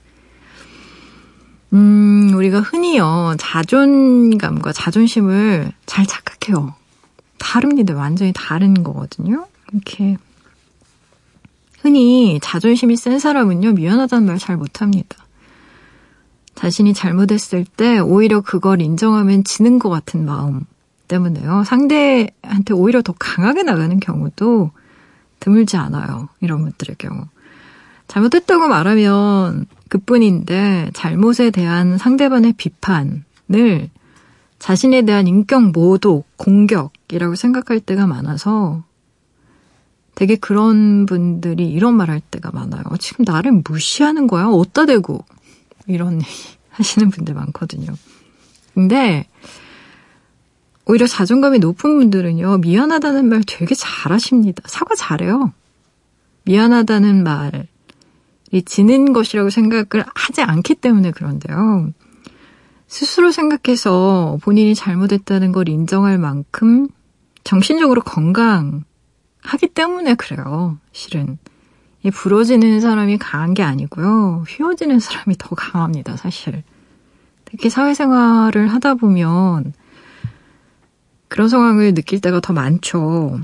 음, 1.73 2.31
우리가 2.35 2.59
흔히요, 2.59 3.37
자존감과 3.39 4.71
자존심을 4.71 5.71
잘 5.87 6.05
착각해요. 6.05 6.75
다릅니다. 7.39 7.95
완전히 7.95 8.31
다른 8.35 8.83
거거든요. 8.83 9.47
이렇게 9.71 10.17
흔히 11.81 12.39
자존심이 12.41 12.95
센 12.95 13.19
사람은요 13.19 13.73
미안하다는 13.73 14.27
말 14.27 14.37
잘 14.37 14.57
못합니다. 14.57 15.17
자신이 16.55 16.93
잘못했을 16.93 17.65
때 17.65 17.99
오히려 17.99 18.41
그걸 18.41 18.81
인정하면 18.81 19.43
지는 19.43 19.79
것 19.79 19.89
같은 19.89 20.25
마음 20.25 20.65
때문에요. 21.07 21.63
상대한테 21.63 22.73
오히려 22.73 23.01
더 23.01 23.13
강하게 23.17 23.63
나가는 23.63 23.99
경우도 23.99 24.71
드물지 25.39 25.77
않아요. 25.77 26.29
이런 26.39 26.61
분들의 26.61 26.97
경우. 26.99 27.25
잘못했다고 28.07 28.67
말하면 28.67 29.65
그뿐인데 29.89 30.91
잘못에 30.93 31.49
대한 31.51 31.97
상대방의 31.97 32.53
비판을 32.53 33.89
자신에 34.59 35.01
대한 35.01 35.27
인격 35.27 35.71
모독, 35.71 36.27
공격이라고 36.37 37.35
생각할 37.35 37.79
때가 37.79 38.05
많아서 38.05 38.83
되게 40.15 40.35
그런 40.35 41.05
분들이 41.05 41.69
이런 41.69 41.95
말 41.95 42.09
할 42.09 42.19
때가 42.19 42.51
많아요. 42.51 42.83
지금 42.99 43.25
나를 43.25 43.51
무시하는 43.67 44.27
거야? 44.27 44.47
어디다 44.47 44.85
대고? 44.85 45.23
이런 45.87 46.15
얘기 46.21 46.31
하시는 46.69 47.09
분들 47.09 47.33
많거든요. 47.33 47.93
근데 48.73 49.25
오히려 50.85 51.07
자존감이 51.07 51.59
높은 51.59 51.97
분들은요, 51.97 52.57
미안하다는 52.59 53.29
말 53.29 53.43
되게 53.45 53.75
잘하십니다. 53.75 54.63
사과 54.65 54.95
잘해요. 54.95 55.53
미안하다는 56.43 57.23
말이 57.23 57.63
지는 58.65 59.13
것이라고 59.13 59.49
생각을 59.49 60.05
하지 60.13 60.41
않기 60.41 60.75
때문에 60.75 61.11
그런데요. 61.11 61.91
스스로 62.87 63.31
생각해서 63.31 64.37
본인이 64.41 64.75
잘못했다는 64.75 65.53
걸 65.53 65.69
인정할 65.69 66.17
만큼 66.17 66.89
정신적으로 67.45 68.01
건강, 68.01 68.83
하기 69.41 69.67
때문에 69.67 70.15
그래요. 70.15 70.77
실은. 70.91 71.37
이 72.03 72.09
부러지는 72.09 72.79
사람이 72.81 73.17
강한 73.19 73.53
게 73.53 73.63
아니고요. 73.63 74.45
휘어지는 74.47 74.99
사람이 74.99 75.35
더 75.37 75.55
강합니다, 75.55 76.17
사실. 76.17 76.63
특히 77.45 77.69
사회생활을 77.69 78.67
하다 78.69 78.95
보면 78.95 79.73
그런 81.27 81.47
상황을 81.47 81.93
느낄 81.93 82.19
때가 82.21 82.39
더 82.39 82.53
많죠. 82.53 83.39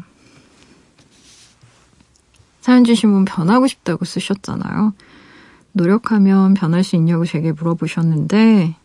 사연 2.61 2.83
주신 2.83 3.11
분 3.11 3.25
변하고 3.25 3.67
싶다고 3.67 4.05
쓰셨잖아요. 4.05 4.93
노력하면 5.71 6.53
변할 6.53 6.83
수 6.83 6.95
있냐고 6.95 7.25
제게 7.25 7.51
물어보셨는데, 7.51 8.75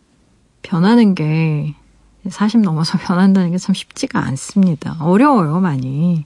변하는 0.62 1.14
게, 1.14 1.74
40 2.28 2.60
넘어서 2.60 2.98
변한다는 2.98 3.50
게 3.50 3.58
참 3.58 3.74
쉽지가 3.74 4.20
않습니다. 4.26 4.96
어려워요, 5.00 5.58
많이. 5.60 6.24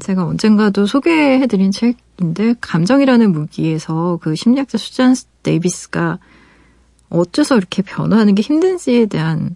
제가 0.00 0.24
언젠가도 0.26 0.86
소개해드린 0.86 1.70
책인데 1.70 2.56
감정이라는 2.60 3.32
무기에서 3.32 4.18
그 4.20 4.34
심리학자 4.34 4.78
수잔 4.78 5.14
데이비스가 5.42 6.18
어째서 7.10 7.56
이렇게 7.56 7.82
변화하는 7.82 8.34
게 8.34 8.42
힘든지에 8.42 9.06
대한 9.06 9.54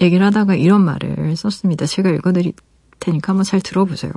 얘기를 0.00 0.24
하다가 0.26 0.54
이런 0.54 0.84
말을 0.84 1.36
썼습니다. 1.36 1.86
제가 1.86 2.10
읽어드릴 2.10 2.52
테니까 3.00 3.32
한번 3.32 3.44
잘 3.44 3.60
들어보세요. 3.60 4.12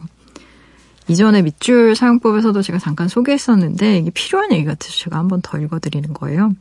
이전에 1.10 1.42
밑줄 1.42 1.96
사용법에서도 1.96 2.62
제가 2.62 2.78
잠깐 2.78 3.08
소개했었는데 3.08 3.98
이게 3.98 4.12
필요한 4.12 4.52
얘기 4.52 4.64
같아서 4.66 4.94
제가 4.94 5.18
한번 5.18 5.42
더 5.42 5.58
읽어드리는 5.60 6.14
거예요. 6.14 6.54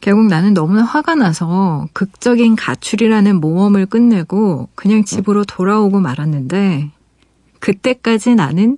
결국 0.00 0.26
나는 0.26 0.54
너무나 0.54 0.82
화가 0.82 1.14
나서 1.14 1.86
극적인 1.92 2.56
가출이라는 2.56 3.40
모험을 3.40 3.86
끝내고 3.86 4.68
그냥 4.74 5.04
집으로 5.04 5.44
돌아오고 5.44 6.00
말았는데 6.00 6.90
그때까지 7.60 8.34
나는 8.34 8.76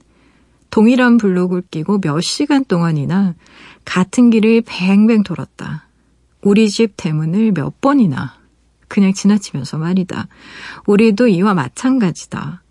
동일한 0.71 1.19
블록을 1.19 1.63
끼고 1.71 2.01
몇 2.01 2.21
시간 2.21 2.65
동안이나 2.65 3.35
같은 3.85 4.31
길을 4.31 4.63
뱅뱅 4.67 5.23
돌았다. 5.23 5.87
우리 6.43 6.71
집 6.71 6.95
대문을 6.97 7.53
몇 7.53 7.81
번이나 7.81 8.37
그냥 8.89 9.13
지나치면서 9.13 9.79
말이다. 9.79 10.29
우리도 10.87 11.29
이와 11.29 11.55
마찬가지다. 11.55 12.63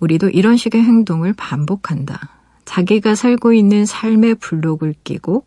우리도 0.00 0.30
이런 0.30 0.56
식의 0.56 0.82
행동을 0.82 1.32
반복한다. 1.34 2.40
자기가 2.64 3.14
살고 3.14 3.52
있는 3.52 3.84
삶의 3.84 4.36
블록을 4.36 4.94
끼고 5.04 5.44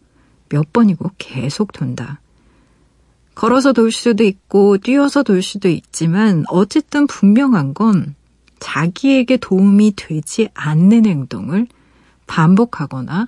몇 0.50 0.72
번이고 0.72 1.12
계속 1.18 1.72
돈다. 1.72 2.20
걸어서 3.34 3.74
돌 3.74 3.92
수도 3.92 4.24
있고 4.24 4.78
뛰어서 4.78 5.24
돌 5.24 5.42
수도 5.42 5.68
있지만 5.70 6.44
어쨌든 6.50 7.08
분명한 7.08 7.74
건 7.74 8.16
자기에게 8.64 9.38
도움이 9.38 9.94
되지 9.98 10.48
않는 10.54 11.06
행동을 11.06 11.68
반복하거나 12.28 13.28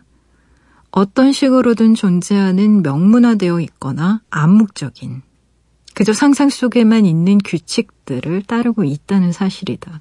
어떤 0.91 1.33
식으로든 1.33 1.93
존재하는 1.93 2.81
명문화되어 2.81 3.59
있거나 3.59 4.21
암묵적인 4.29 5.23
그저 5.93 6.13
상상 6.13 6.49
속에만 6.49 7.05
있는 7.05 7.37
규칙들을 7.37 8.43
따르고 8.43 8.85
있다는 8.85 9.33
사실이다. 9.33 9.99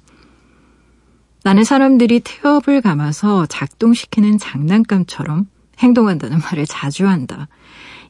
나는 1.43 1.65
사람들이 1.65 2.21
태엽을 2.21 2.81
감아서 2.81 3.45
작동시키는 3.45 4.37
장난감처럼 4.37 5.47
행동한다는 5.79 6.39
말을 6.39 6.65
자주 6.65 7.07
한다. 7.07 7.49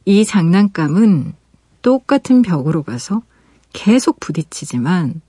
이 0.04 0.24
장난감은 0.24 1.34
똑같은 1.82 2.42
벽으로 2.42 2.84
가서 2.84 3.22
계속 3.72 4.20
부딪히지만 4.20 5.20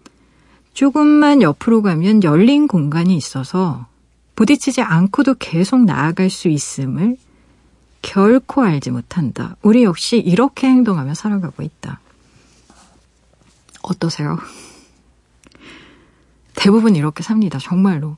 조금만 0.77 1.41
옆으로 1.41 1.81
가면 1.81 2.21
열린 2.21 2.67
공간이 2.67 3.17
있어서 3.17 3.87
부딪히지 4.35 4.83
않고도 4.83 5.33
계속 5.39 5.83
나아갈 5.83 6.29
수 6.29 6.49
있음을 6.49 7.17
결코 8.03 8.61
알지 8.61 8.91
못한다. 8.91 9.55
우리 9.63 9.83
역시 9.83 10.17
이렇게 10.19 10.67
행동하며 10.67 11.15
살아가고 11.15 11.63
있다. 11.63 11.99
어떠세요? 13.81 14.37
대부분 16.53 16.95
이렇게 16.95 17.23
삽니다. 17.23 17.57
정말로. 17.57 18.15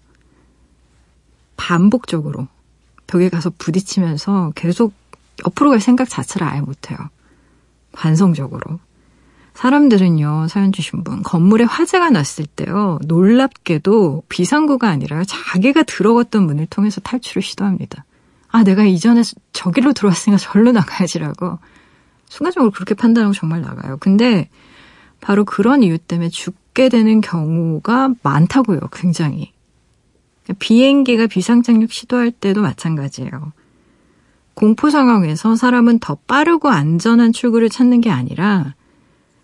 반복적으로. 1.56 2.50
벽에 3.08 3.30
가서 3.30 3.54
부딪히면서 3.58 4.52
계속 4.56 4.92
옆으로 5.46 5.70
갈 5.70 5.80
생각 5.80 6.10
자체를 6.10 6.46
아예 6.46 6.60
못해요. 6.60 6.98
관성적으로. 7.94 8.82
사람들은요, 9.60 10.48
사연 10.48 10.72
주신 10.72 11.04
분, 11.04 11.22
건물에 11.22 11.66
화재가 11.66 12.12
났을 12.12 12.46
때요, 12.46 12.98
놀랍게도 13.06 14.24
비상구가 14.30 14.88
아니라 14.88 15.26
자기가 15.26 15.84
들어갔던 15.84 16.46
문을 16.46 16.66
통해서 16.68 17.02
탈출을 17.02 17.42
시도합니다. 17.42 18.06
아, 18.48 18.64
내가 18.64 18.86
이전에 18.86 19.22
저기로 19.52 19.92
들어왔으니까 19.92 20.38
절로 20.38 20.72
나가야지라고. 20.72 21.60
순간적으로 22.30 22.72
그렇게 22.72 22.94
판단하고 22.94 23.34
정말 23.34 23.60
나가요. 23.60 23.98
근데 24.00 24.48
바로 25.20 25.44
그런 25.44 25.84
이유 25.84 25.98
때문에 25.98 26.30
죽게 26.30 26.88
되는 26.88 27.20
경우가 27.20 28.14
많다고요, 28.24 28.80
굉장히. 28.94 29.52
비행기가 30.60 31.28
비상착륙 31.28 31.92
시도할 31.92 32.32
때도 32.32 32.62
마찬가지예요. 32.62 33.52
공포 34.54 34.90
상황에서 34.90 35.58
사람은 35.58 36.00
더 36.00 36.16
빠르고 36.16 36.70
안전한 36.70 37.34
출구를 37.34 37.68
찾는 37.68 38.00
게 38.00 38.10
아니라 38.10 38.74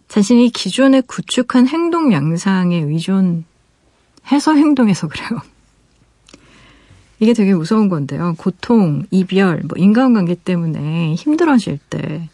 자신이 0.08 0.50
기존에 0.50 1.02
구축한 1.02 1.68
행동 1.68 2.14
양상에 2.14 2.78
의존해서 2.78 3.44
행동해서 4.56 5.08
그래요. 5.08 5.42
이게 7.20 7.34
되게 7.34 7.54
무서운 7.54 7.90
건데요. 7.90 8.36
고통, 8.38 9.06
이별, 9.12 9.62
뭐 9.64 9.78
인간관계 9.78 10.36
때문에 10.36 11.16
힘들어질 11.16 11.80
때, 11.90 12.30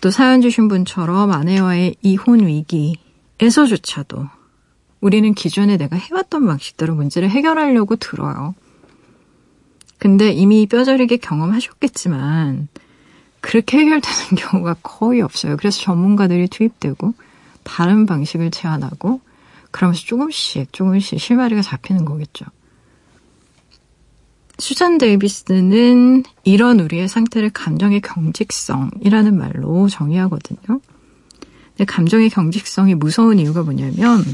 또 0.00 0.10
사연 0.10 0.40
주신 0.40 0.68
분처럼 0.68 1.32
아내와의 1.32 1.96
이혼 2.02 2.46
위기에서조차도 2.46 4.28
우리는 5.00 5.34
기존에 5.34 5.76
내가 5.76 5.96
해왔던 5.96 6.46
방식대로 6.46 6.94
문제를 6.94 7.30
해결하려고 7.30 7.96
들어요. 7.96 8.54
근데 9.98 10.30
이미 10.30 10.66
뼈저리게 10.66 11.16
경험하셨겠지만 11.18 12.68
그렇게 13.46 13.78
해결되는 13.78 14.34
경우가 14.36 14.76
거의 14.82 15.20
없어요. 15.20 15.56
그래서 15.56 15.80
전문가들이 15.80 16.48
투입되고 16.48 17.14
다른 17.62 18.04
방식을 18.04 18.50
제안하고 18.50 19.20
그러면서 19.70 20.02
조금씩 20.04 20.72
조금씩 20.72 21.20
실마리가 21.20 21.62
잡히는 21.62 22.04
거겠죠. 22.04 22.44
수잔 24.58 24.98
데이비스는 24.98 26.24
이런 26.42 26.80
우리의 26.80 27.08
상태를 27.08 27.50
감정의 27.50 28.00
경직성이라는 28.00 29.38
말로 29.38 29.88
정의하거든요. 29.88 30.80
근데 31.68 31.84
감정의 31.84 32.30
경직성이 32.30 32.96
무서운 32.96 33.38
이유가 33.38 33.62
뭐냐면 33.62 34.24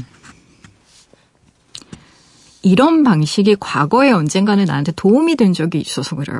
이런 2.63 3.03
방식이 3.03 3.57
과거에 3.59 4.11
언젠가는 4.11 4.65
나한테 4.65 4.93
도움이 4.93 5.35
된 5.35 5.53
적이 5.53 5.81
있어서 5.81 6.15
그래요. 6.15 6.39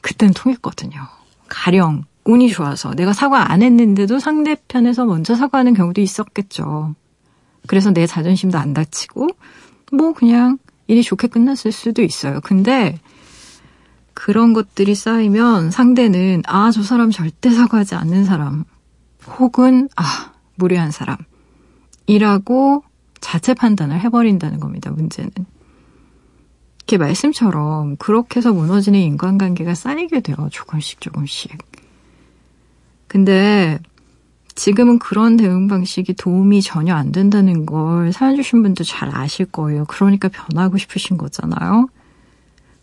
그땐 0.00 0.32
통했거든요. 0.32 1.18
가령 1.48 2.04
운이 2.24 2.50
좋아서 2.50 2.94
내가 2.94 3.12
사과 3.12 3.50
안 3.50 3.62
했는데도 3.62 4.18
상대편에서 4.18 5.06
먼저 5.06 5.34
사과하는 5.34 5.74
경우도 5.74 6.00
있었겠죠. 6.00 6.94
그래서 7.66 7.90
내 7.90 8.06
자존심도 8.06 8.58
안 8.58 8.74
다치고 8.74 9.28
뭐 9.92 10.12
그냥 10.12 10.58
일이 10.86 11.02
좋게 11.02 11.28
끝났을 11.28 11.72
수도 11.72 12.02
있어요. 12.02 12.40
근데 12.42 12.98
그런 14.14 14.52
것들이 14.52 14.94
쌓이면 14.94 15.70
상대는 15.70 16.42
아, 16.46 16.70
저 16.70 16.82
사람 16.82 17.10
절대 17.10 17.50
사과하지 17.50 17.94
않는 17.94 18.24
사람 18.24 18.64
혹은 19.38 19.88
아, 19.96 20.32
무례한 20.56 20.90
사람이라고 22.06 22.82
자체 23.20 23.54
판단을 23.54 24.00
해버린다는 24.00 24.60
겁니다. 24.60 24.90
문제는. 24.90 25.30
이렇게 26.88 26.96
말씀처럼 26.96 27.96
그렇게 27.98 28.38
해서 28.38 28.50
무너지는 28.54 28.98
인간관계가 28.98 29.74
쌓이게 29.74 30.20
돼요. 30.20 30.48
조금씩 30.50 31.02
조금씩. 31.02 31.52
근데 33.06 33.78
지금은 34.54 34.98
그런 34.98 35.36
대응 35.36 35.68
방식이 35.68 36.14
도움이 36.14 36.62
전혀 36.62 36.94
안 36.94 37.12
된다는 37.12 37.66
걸 37.66 38.10
사연 38.14 38.36
주신 38.36 38.62
분도 38.62 38.84
잘 38.84 39.14
아실 39.14 39.44
거예요. 39.44 39.84
그러니까 39.86 40.28
변하고 40.28 40.78
싶으신 40.78 41.18
거잖아요. 41.18 41.88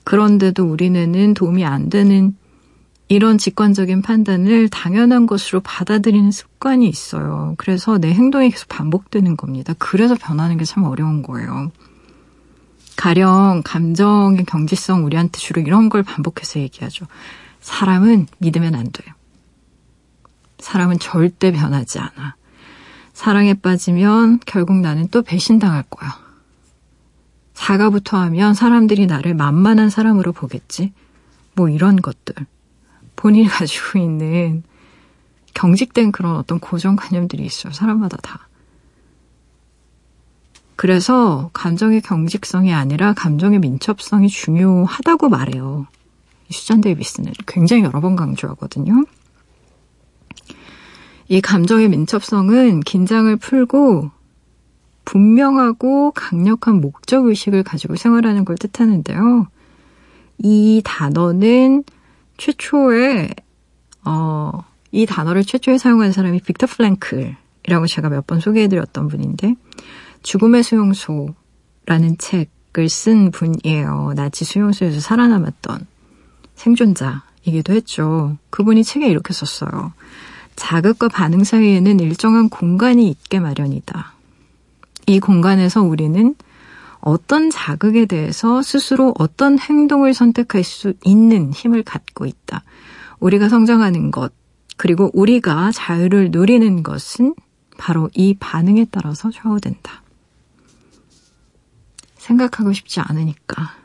그런데도 0.04 0.64
우리는 0.64 1.34
도움이 1.34 1.66
안 1.66 1.90
되는 1.90 2.38
이런 3.08 3.40
직관적인 3.40 4.04
판단을 4.04 4.70
당연한 4.70 5.26
것으로 5.26 5.62
받아들이는 5.62 6.30
습관이 6.30 6.88
있어요. 6.88 7.56
그래서 7.58 7.98
내 7.98 8.14
행동이 8.14 8.52
계속 8.52 8.70
반복되는 8.70 9.36
겁니다. 9.36 9.74
그래서 9.80 10.14
변하는 10.14 10.58
게 10.58 10.66
참 10.66 10.84
어려운 10.84 11.24
거예요. 11.24 11.72
가령 12.98 13.62
감정의 13.64 14.46
경지성 14.46 15.06
우리한테 15.06 15.38
주로 15.40 15.62
이런 15.62 15.90
걸 15.90 16.04
반복해서 16.04 16.60
얘기하죠. 16.60 17.06
사람은 17.62 18.28
믿으면 18.38 18.76
안 18.76 18.92
돼요. 18.92 19.14
사람은 20.60 21.00
절대 21.00 21.52
변하지 21.52 22.00
않아. 22.00 22.36
사랑에 23.14 23.54
빠지면 23.54 24.40
결국 24.46 24.78
나는 24.78 25.08
또 25.10 25.22
배신당할 25.22 25.84
거야. 25.90 26.20
사과부터 27.54 28.18
하면 28.18 28.54
사람들이 28.54 29.08
나를 29.08 29.34
만만한 29.34 29.90
사람으로 29.90 30.34
보겠지. 30.34 30.94
뭐 31.54 31.70
이런 31.70 31.96
것들. 31.96 32.36
본인이 33.16 33.48
가지고 33.50 34.00
있는 34.00 34.64
경직된 35.54 36.12
그런 36.12 36.36
어떤 36.36 36.60
고정관념들이 36.60 37.44
있어요. 37.46 37.74
사람마다 37.74 38.18
다. 38.18 38.48
그래서 40.76 41.50
감정의 41.54 42.02
경직성이 42.02 42.74
아니라 42.74 43.14
감정의 43.14 43.60
민첩성이 43.60 44.28
중요하다고 44.28 45.30
말해요. 45.30 45.88
수잔 46.50 46.82
데이비스는 46.82 47.34
굉장히 47.48 47.84
여러 47.84 48.02
번 48.02 48.16
강조하거든요. 48.16 49.06
이 51.28 51.42
감정의 51.42 51.90
민첩성은 51.90 52.82
긴장을 52.82 53.36
풀고 53.38 54.12
분명하고 55.06 56.12
강력한 56.12 56.82
목적 56.82 57.26
의식을 57.26 57.64
가지고 57.64 57.96
생활하는 57.96 58.46
걸 58.46 58.58
뜻하는데요. 58.58 59.48
이 60.40 60.82
단어는 60.84 61.84
최초에 62.38 63.30
어, 64.04 64.64
이 64.92 65.06
단어를 65.06 65.44
최초에 65.44 65.78
사용한 65.78 66.12
사람이 66.12 66.42
빅터 66.42 66.68
프랭클이라고 66.68 67.88
제가 67.88 68.10
몇 68.10 68.28
번 68.28 68.40
소개해드렸던 68.40 69.08
분인데 69.08 69.56
죽음의 70.26 70.64
수용소라는 70.64 72.18
책을 72.18 72.90
쓴 72.90 73.30
분이에요. 73.30 74.14
나치 74.16 74.44
수용소에서 74.44 75.00
살아남았던 75.00 75.86
생존자이기도 76.56 77.74
했죠. 77.74 78.36
그분이 78.50 78.84
책에 78.84 79.08
이렇게 79.08 79.34
썼어요. 79.34 79.94
자극과 80.56 81.10
반응 81.10 81.44
사이에는 81.44 82.00
일정한 82.00 82.50
공간이 82.50 83.08
있게 83.08 83.40
마련이다. 83.40 84.14
이 85.06 85.20
공간에서 85.20 85.84
우리는 85.84 86.34
어떤 87.02 87.52
자극에 87.52 88.08
대해서 88.08 88.64
스스로 88.64 89.14
어떤 89.20 89.60
행동을 89.60 90.16
선택할 90.16 90.64
수 90.64 90.94
있는 91.04 91.54
힘을 91.54 91.84
갖고 91.84 92.26
있다. 92.26 92.64
우리가 93.20 93.48
성장하는 93.48 94.10
것, 94.10 94.34
그리고 94.76 95.12
우리가 95.14 95.72
자유를 95.72 96.32
누리는 96.32 96.82
것은 96.82 97.36
바로 97.78 98.10
이 98.16 98.36
반응에 98.40 98.88
따라서 98.90 99.30
좌우된다. 99.30 100.05
생각하고 102.26 102.74
싶지 102.74 103.00
않으니까. 103.00 103.76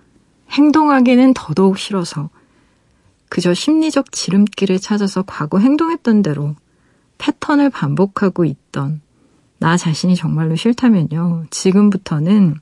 행동하기는 0.51 1.35
더더욱 1.35 1.79
싫어서 1.79 2.31
그저 3.29 3.55
심리적 3.55 4.11
지름길을 4.11 4.81
찾아서 4.81 5.23
과거 5.23 5.59
행동했던 5.59 6.23
대로 6.23 6.57
패턴을 7.19 7.71
반복하고 7.71 8.45
있던 8.45 9.03
나 9.59 9.77
자신이 9.77 10.17
정말로 10.17 10.57
싫다면요. 10.57 11.47
지금부터는 11.51 12.57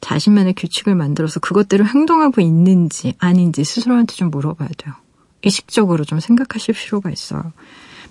자신만의 0.00 0.54
규칙을 0.54 0.94
만들어서 0.94 1.40
그것대로 1.40 1.84
행동하고 1.84 2.40
있는지 2.40 3.14
아닌지 3.18 3.64
스스로한테 3.64 4.14
좀 4.14 4.30
물어봐야 4.30 4.68
돼요. 4.78 4.94
의식적으로 5.44 6.04
좀 6.04 6.20
생각하실 6.20 6.74
필요가 6.74 7.10
있어요. 7.10 7.52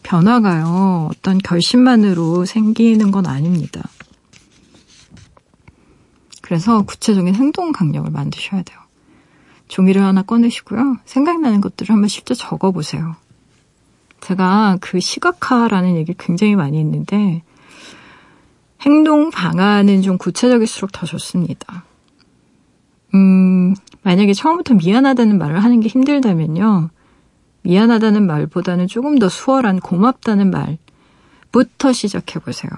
변화가요, 0.03 1.09
어떤 1.11 1.39
결심만으로 1.39 2.45
생기는 2.45 3.11
건 3.11 3.25
아닙니다. 3.25 3.81
그래서 6.53 6.83
구체적인 6.83 7.33
행동 7.33 7.71
강령을 7.71 8.11
만드셔야 8.11 8.61
돼요. 8.61 8.77
종이를 9.69 10.03
하나 10.03 10.21
꺼내시고요. 10.21 10.97
생각나는 11.03 11.61
것들을 11.61 11.91
한번 11.91 12.07
실제 12.07 12.35
적어보세요. 12.35 13.15
제가 14.21 14.77
그 14.79 14.99
시각화라는 14.99 15.95
얘기를 15.95 16.13
굉장히 16.19 16.55
많이 16.55 16.77
했는데 16.77 17.41
행동 18.81 19.31
방안은 19.31 20.03
좀 20.03 20.19
구체적일수록 20.19 20.91
더 20.91 21.07
좋습니다. 21.07 21.85
음, 23.15 23.73
만약에 24.03 24.33
처음부터 24.33 24.75
미안하다는 24.75 25.39
말을 25.39 25.63
하는 25.63 25.79
게 25.79 25.87
힘들다면요. 25.87 26.91
미안하다는 27.63 28.27
말보다는 28.27 28.85
조금 28.85 29.17
더 29.17 29.27
수월한 29.27 29.79
고맙다는 29.79 30.51
말부터 30.51 31.93
시작해 31.93 32.37
보세요. 32.37 32.69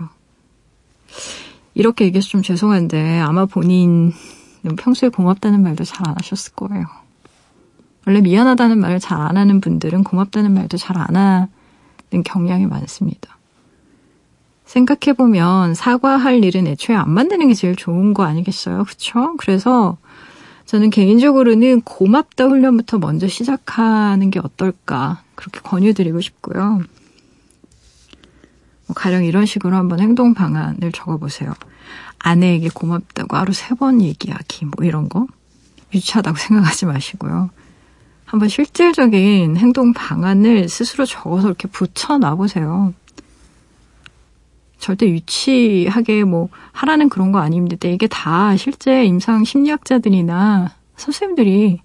이렇게 1.75 2.05
얘기해서 2.05 2.27
좀 2.29 2.41
죄송한데 2.41 3.19
아마 3.19 3.45
본인은 3.45 4.11
평소에 4.77 5.09
고맙다는 5.09 5.61
말도 5.61 5.83
잘 5.83 6.07
안 6.07 6.15
하셨을 6.17 6.53
거예요. 6.53 6.85
원래 8.07 8.21
미안하다는 8.21 8.79
말을 8.79 8.99
잘 8.99 9.19
안 9.21 9.37
하는 9.37 9.61
분들은 9.61 10.03
고맙다는 10.03 10.53
말도 10.53 10.77
잘 10.77 10.97
안 10.97 11.15
하는 11.15 12.23
경향이 12.23 12.65
많습니다. 12.65 13.37
생각해보면 14.65 15.75
사과할 15.75 16.43
일은 16.43 16.65
애초에 16.67 16.95
안 16.95 17.11
만드는 17.11 17.49
게 17.49 17.53
제일 17.53 17.75
좋은 17.75 18.13
거 18.13 18.23
아니겠어요? 18.23 18.85
그쵸? 18.85 19.35
그래서 19.37 19.97
저는 20.65 20.89
개인적으로는 20.89 21.81
고맙다 21.81 22.45
훈련부터 22.45 22.97
먼저 22.97 23.27
시작하는 23.27 24.31
게 24.31 24.39
어떨까 24.39 25.21
그렇게 25.35 25.59
권유드리고 25.59 26.21
싶고요. 26.21 26.81
뭐 28.87 28.93
가령 28.95 29.23
이런 29.23 29.45
식으로 29.45 29.75
한번 29.75 29.99
행동 29.99 30.33
방안을 30.33 30.91
적어보세요. 30.91 31.53
아내에게 32.19 32.69
고맙다고 32.73 33.37
하루 33.37 33.53
세 33.53 33.75
번 33.75 34.01
얘기하기 34.01 34.65
뭐 34.65 34.85
이런 34.85 35.09
거 35.09 35.27
유치하다고 35.93 36.37
생각하지 36.39 36.85
마시고요. 36.85 37.49
한번 38.25 38.49
실질적인 38.49 39.57
행동 39.57 39.93
방안을 39.93 40.67
스스로 40.69 41.05
적어서 41.05 41.47
이렇게 41.47 41.67
붙여놔 41.67 42.35
보세요. 42.35 42.93
절대 44.79 45.07
유치하게 45.09 46.23
뭐 46.25 46.49
하라는 46.71 47.09
그런 47.09 47.31
거 47.31 47.39
아닙니다. 47.39 47.87
이게 47.87 48.07
다 48.07 48.55
실제 48.57 49.05
임상 49.05 49.43
심리학자들이나 49.43 50.71
선생님들이 50.97 51.81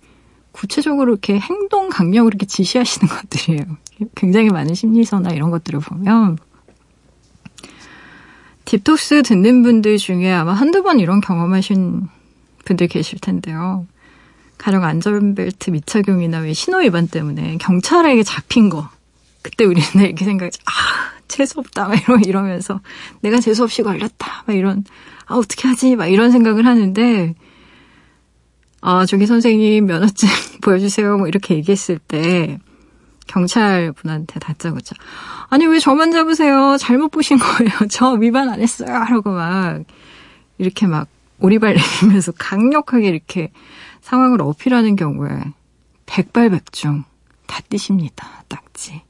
구체적으로 0.53 1.13
이렇게 1.13 1.39
행동 1.39 1.89
강령으로 1.89 2.31
이렇게 2.31 2.47
지시하시는 2.47 3.09
것들이에요. 3.13 3.77
굉장히 4.15 4.51
많은 4.51 4.75
심리서나 4.75 5.31
이런 5.31 5.51
것들을 5.51 5.81
보면 5.81 6.39
딥톡스 8.71 9.25
듣는 9.25 9.65
분들 9.65 9.99
중에 9.99 10.31
아마 10.31 10.53
한두 10.53 10.85
번 10.85 11.01
이런 11.01 11.21
경험하신 11.21 12.03
분들 12.65 12.87
계실 12.87 13.19
텐데요. 13.19 13.85
가령 14.59 14.85
안전벨트 14.85 15.71
미착용이나 15.71 16.39
왜 16.39 16.53
신호 16.53 16.79
위반 16.79 17.09
때문에 17.09 17.57
경찰에게 17.57 18.23
잡힌 18.23 18.69
거. 18.69 18.89
그때 19.43 19.65
우리는 19.65 19.89
이렇게 19.97 20.25
생각하지, 20.25 20.61
아, 20.67 20.71
재수없다. 21.27 21.89
막 21.89 22.01
이러, 22.01 22.17
이러면서 22.25 22.81
내가 23.23 23.41
재수없이 23.41 23.83
걸렸다. 23.83 24.45
막 24.47 24.57
이런, 24.57 24.85
아, 25.27 25.35
어떻게 25.35 25.67
하지? 25.67 25.97
막 25.97 26.07
이런 26.07 26.31
생각을 26.31 26.65
하는데, 26.65 27.35
아, 28.83 29.05
저기 29.05 29.27
선생님 29.27 29.87
면허증 29.87 30.29
보여주세요. 30.63 31.19
뭐 31.19 31.27
이렇게 31.27 31.57
얘기했을 31.57 31.99
때, 31.99 32.61
경찰 33.31 33.93
분한테 33.93 34.41
다짜고짜. 34.41 34.97
아니, 35.51 35.65
왜 35.67 35.79
저만 35.79 36.11
잡으세요? 36.11 36.77
잘못 36.79 37.11
보신 37.11 37.39
거예요. 37.39 37.71
저 37.89 38.11
위반 38.11 38.49
안 38.49 38.61
했어요. 38.61 38.93
하라고 38.93 39.31
막, 39.31 39.85
이렇게 40.59 40.89
막 40.89 41.07
오리발 41.39 41.77
내리면서 42.03 42.33
강력하게 42.33 43.07
이렇게 43.09 43.53
상황을 44.01 44.43
어필하는 44.43 44.97
경우에 44.97 45.31
백발백중 46.07 47.05
다 47.47 47.61
띄십니다. 47.69 48.45
딱지. 48.49 49.03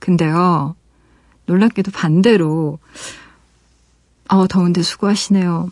근데요, 0.00 0.74
놀랍게도 1.46 1.92
반대로, 1.92 2.80
어, 4.28 4.46
더운데 4.48 4.82
수고하시네요. 4.82 5.70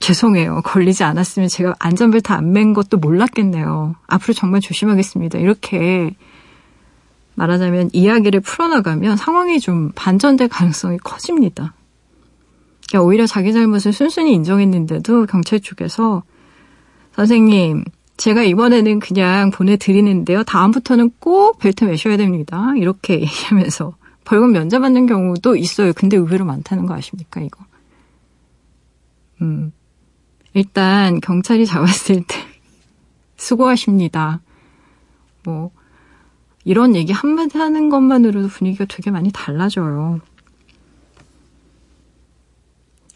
죄송해요. 0.00 0.62
걸리지 0.62 1.04
않았으면 1.04 1.48
제가 1.50 1.74
안전벨트 1.78 2.32
안 2.32 2.52
맨 2.52 2.72
것도 2.72 2.96
몰랐겠네요. 2.96 3.96
앞으로 4.06 4.32
정말 4.32 4.62
조심하겠습니다. 4.62 5.38
이렇게 5.38 6.16
말하자면 7.40 7.90
이야기를 7.94 8.40
풀어나가면 8.40 9.16
상황이 9.16 9.60
좀 9.60 9.92
반전될 9.94 10.48
가능성이 10.48 10.98
커집니다. 10.98 11.72
그러니까 12.86 13.06
오히려 13.06 13.26
자기 13.26 13.54
잘못을 13.54 13.94
순순히 13.94 14.34
인정했는데도 14.34 15.24
경찰 15.24 15.60
쪽에서 15.60 16.22
선생님, 17.12 17.84
제가 18.18 18.42
이번에는 18.42 18.98
그냥 18.98 19.50
보내드리는데요. 19.50 20.44
다음부터는 20.44 21.12
꼭 21.18 21.58
벨트 21.58 21.84
매셔야 21.84 22.18
됩니다. 22.18 22.72
이렇게 22.76 23.14
얘기하면서 23.22 23.94
벌금 24.24 24.52
면제받는 24.52 25.06
경우도 25.06 25.56
있어요. 25.56 25.94
근데 25.94 26.18
의외로 26.18 26.44
많다는 26.44 26.84
거 26.84 26.94
아십니까, 26.94 27.40
이거? 27.40 27.64
음. 29.40 29.72
일단 30.52 31.20
경찰이 31.20 31.64
잡았을 31.64 32.22
때 32.28 32.36
수고하십니다. 33.38 34.40
뭐 35.44 35.70
이런 36.64 36.94
얘기 36.94 37.12
한마디 37.12 37.58
하는 37.58 37.88
것만으로도 37.88 38.48
분위기가 38.48 38.84
되게 38.84 39.10
많이 39.10 39.30
달라져요. 39.32 40.20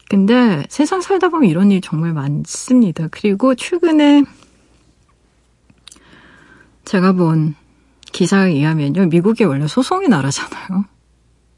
근데 0.09 0.65
세상 0.69 1.01
살다 1.01 1.29
보면 1.29 1.49
이런 1.49 1.71
일이 1.71 1.81
정말 1.81 2.13
많습니다. 2.13 3.07
그리고 3.11 3.55
최근에 3.55 4.23
제가 6.85 7.13
본 7.13 7.55
기사에 8.11 8.51
의하면요. 8.51 9.07
미국이 9.07 9.43
원래 9.43 9.67
소송이 9.67 10.07
나라잖아요. 10.07 10.85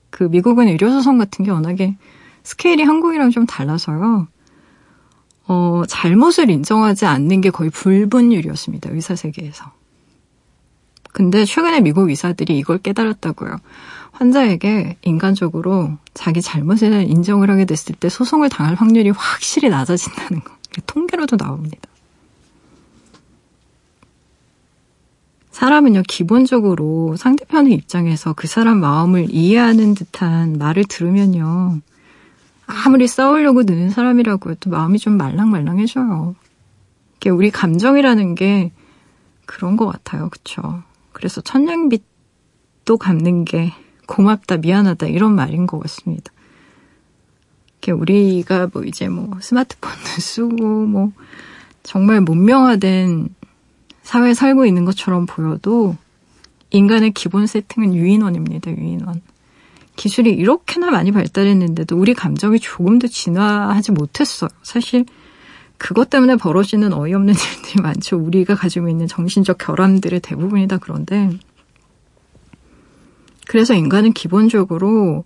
그 0.09 0.23
미국은 0.23 0.67
의료소송 0.69 1.17
같은 1.17 1.45
게 1.45 1.51
워낙에 1.51 1.97
스케일이 2.43 2.83
한국이랑 2.83 3.29
좀 3.29 3.45
달라서요. 3.45 4.27
어, 5.49 5.83
잘못을 5.87 6.49
인정하지 6.49 7.05
않는 7.05 7.41
게 7.41 7.49
거의 7.49 7.69
불분율이었습니다. 7.69 8.89
의사 8.91 9.15
세계에서. 9.15 9.76
근데 11.17 11.45
최근에 11.45 11.81
미국 11.81 12.11
의사들이 12.11 12.55
이걸 12.59 12.77
깨달았다고요. 12.77 13.57
환자에게 14.11 14.97
인간적으로 15.01 15.97
자기 16.13 16.43
잘못을 16.43 17.09
인정을 17.09 17.49
하게 17.49 17.65
됐을 17.65 17.95
때 17.95 18.07
소송을 18.07 18.49
당할 18.49 18.75
확률이 18.75 19.09
확실히 19.09 19.69
낮아진다는 19.69 20.43
거. 20.43 20.53
통계로도 20.85 21.37
나옵니다. 21.37 21.89
사람은요, 25.49 26.03
기본적으로 26.07 27.15
상대편의 27.15 27.73
입장에서 27.73 28.33
그 28.33 28.45
사람 28.45 28.79
마음을 28.79 29.25
이해하는 29.31 29.95
듯한 29.95 30.59
말을 30.59 30.83
들으면요, 30.87 31.79
아무리 32.67 33.07
싸우려고 33.07 33.63
느는 33.63 33.89
사람이라고 33.89 34.51
해도 34.51 34.69
마음이 34.69 34.99
좀 34.99 35.17
말랑말랑해져요. 35.17 36.35
우리 37.31 37.49
감정이라는 37.49 38.35
게 38.35 38.71
그런 39.47 39.77
것 39.77 39.87
같아요. 39.87 40.29
그쵸? 40.29 40.83
그래서 41.17 41.41
천냥빛도 41.41 42.97
갚는 42.99 43.43
게 43.43 43.73
고맙다, 44.05 44.57
미안하다 44.57 45.07
이런 45.07 45.33
말인 45.33 45.65
것 45.65 45.79
같습니다. 45.79 46.31
우리가 47.91 48.69
뭐 48.71 48.83
이제 48.83 49.07
뭐 49.07 49.31
스마트폰도 49.41 49.97
쓰고 50.21 50.85
뭐 50.85 51.11
정말 51.81 52.21
문명화된 52.21 53.33
사회에 54.03 54.35
살고 54.35 54.67
있는 54.67 54.85
것처럼 54.85 55.25
보여도 55.25 55.95
인간의 56.69 57.13
기본 57.13 57.47
세팅은 57.47 57.95
유인원입니다, 57.95 58.69
유인원. 58.71 59.21
기술이 59.95 60.33
이렇게나 60.33 60.91
많이 60.91 61.11
발달했는데도 61.11 61.97
우리 61.97 62.13
감정이 62.13 62.59
조금도 62.59 63.07
진화하지 63.07 63.93
못했어요. 63.93 64.49
사실 64.61 65.05
그것 65.77 66.09
때문에 66.09 66.35
벌어지는 66.35 66.93
어이없는 66.93 67.33
일들이 67.55 67.81
많죠. 67.81 68.17
우리가 68.17 68.55
가지고 68.55 68.89
있는 68.89 69.07
정신적 69.07 69.57
결함들의 69.57 70.19
대부분이 70.21 70.67
다 70.67 70.77
그런데 70.77 71.29
그래서 73.47 73.73
인간은 73.73 74.13
기본적으로 74.13 75.23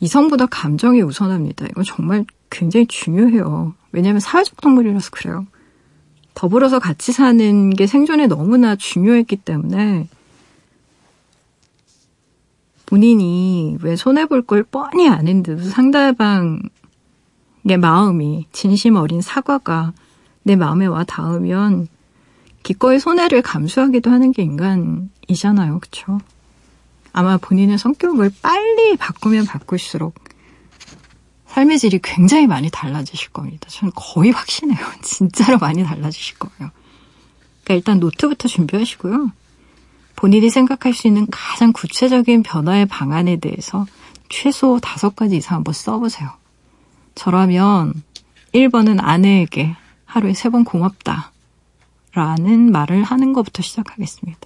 이성보다 0.00 0.46
감정이 0.46 1.02
우선합니다. 1.02 1.66
이건 1.66 1.84
정말 1.84 2.24
굉장히 2.50 2.86
중요해요. 2.86 3.74
왜냐하면 3.92 4.20
사회적 4.20 4.60
동물이라서 4.60 5.10
그래요. 5.12 5.46
더불어서 6.34 6.80
같이 6.80 7.12
사는 7.12 7.70
게 7.70 7.86
생존에 7.86 8.26
너무나 8.26 8.74
중요했기 8.74 9.36
때문에 9.36 10.08
본인이 12.86 13.78
왜 13.82 13.96
손해볼 13.96 14.42
걸 14.42 14.62
뻔히 14.64 15.08
아는데도 15.08 15.62
상대방 15.62 16.60
의 17.66 17.78
마음이 17.78 18.46
진심 18.52 18.96
어린 18.96 19.22
사과가 19.22 19.92
내 20.42 20.54
마음에 20.54 20.86
와 20.86 21.04
닿으면 21.04 21.88
기꺼이 22.62 22.98
손해를 22.98 23.42
감수하기도 23.42 24.10
하는 24.10 24.32
게 24.32 24.42
인간이잖아요. 24.42 25.80
그쵸? 25.80 26.20
아마 27.12 27.36
본인의 27.36 27.78
성격을 27.78 28.32
빨리 28.42 28.96
바꾸면 28.96 29.46
바꿀수록 29.46 30.14
삶의 31.46 31.78
질이 31.78 32.00
굉장히 32.02 32.46
많이 32.46 32.68
달라지실 32.68 33.30
겁니다. 33.30 33.68
저는 33.70 33.92
거의 33.94 34.32
확신해요. 34.32 34.84
진짜로 35.02 35.58
많이 35.58 35.84
달라지실 35.84 36.38
거예요. 36.38 36.70
그러니까 37.62 37.74
일단 37.74 38.00
노트부터 38.00 38.48
준비하시고요. 38.48 39.30
본인이 40.16 40.50
생각할 40.50 40.92
수 40.92 41.06
있는 41.06 41.26
가장 41.30 41.72
구체적인 41.72 42.42
변화의 42.42 42.86
방안에 42.86 43.36
대해서 43.36 43.86
최소 44.28 44.80
다섯 44.80 45.14
가지 45.14 45.36
이상 45.36 45.58
한번 45.58 45.72
써보세요. 45.74 46.43
저라면 47.14 47.94
1번은 48.54 48.98
아내에게 49.00 49.76
하루에 50.04 50.32
세 50.34 50.48
번 50.50 50.64
고맙다. 50.64 51.32
라는 52.12 52.70
말을 52.70 53.02
하는 53.02 53.32
것부터 53.32 53.62
시작하겠습니다. 53.62 54.40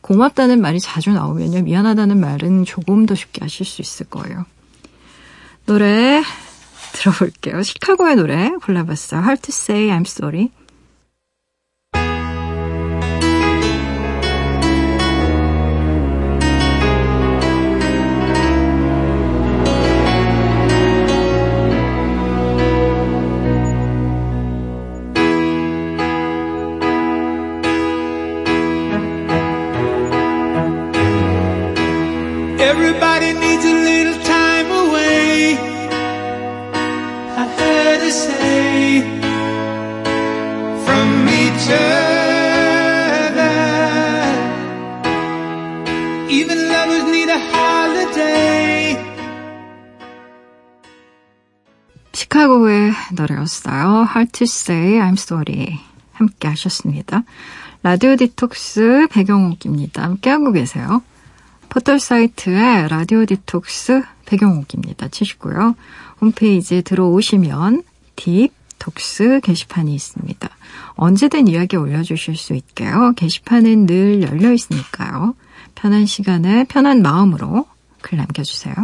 고맙다는 0.00 0.60
말이 0.62 0.80
자주 0.80 1.10
나오면요. 1.12 1.62
미안하다는 1.62 2.18
말은 2.18 2.64
조금 2.64 3.04
더 3.04 3.14
쉽게 3.14 3.40
하실 3.42 3.66
수 3.66 3.82
있을 3.82 4.06
거예요. 4.08 4.46
노래 5.66 6.22
들어볼게요. 6.92 7.62
시카고의 7.62 8.16
노래 8.16 8.48
골라봤어요. 8.64 9.20
Hard 9.20 9.42
to 9.42 9.52
say 9.52 9.88
I'm 9.88 10.06
sorry. 10.06 10.50
노래였어요. 53.18 54.06
Hard 54.08 54.32
to 54.32 54.44
say 54.44 54.98
I'm 54.98 55.12
sorry. 55.12 55.80
함께 56.12 56.48
하셨습니다. 56.48 57.22
라디오 57.82 58.16
디톡스 58.16 59.08
백영옥입니다. 59.10 60.02
함께하고 60.02 60.52
계세요. 60.52 61.02
포털 61.68 62.00
사이트에 62.00 62.88
라디오 62.88 63.24
디톡스 63.24 64.02
백영옥입니다. 64.26 65.08
치시고요. 65.08 65.76
홈페이지에 66.20 66.82
들어오시면 66.82 67.84
딥톡스 68.16 69.40
게시판이 69.42 69.94
있습니다. 69.94 70.48
언제든 70.94 71.46
이야기 71.48 71.76
올려주실 71.76 72.36
수 72.36 72.54
있게요. 72.54 73.12
게시판은 73.16 73.86
늘 73.86 74.22
열려 74.22 74.52
있으니까요. 74.52 75.34
편한 75.74 76.06
시간에 76.06 76.64
편한 76.64 77.02
마음으로 77.02 77.66
글 78.00 78.18
남겨주세요. 78.18 78.74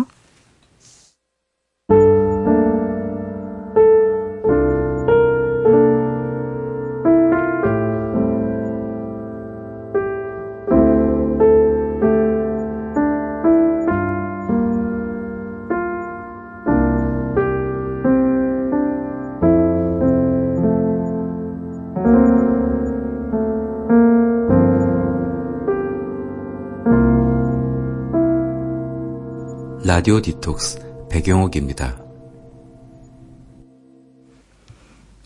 라디오 30.05 30.21
디톡스 30.21 31.09
배경옥입니다. 31.11 31.97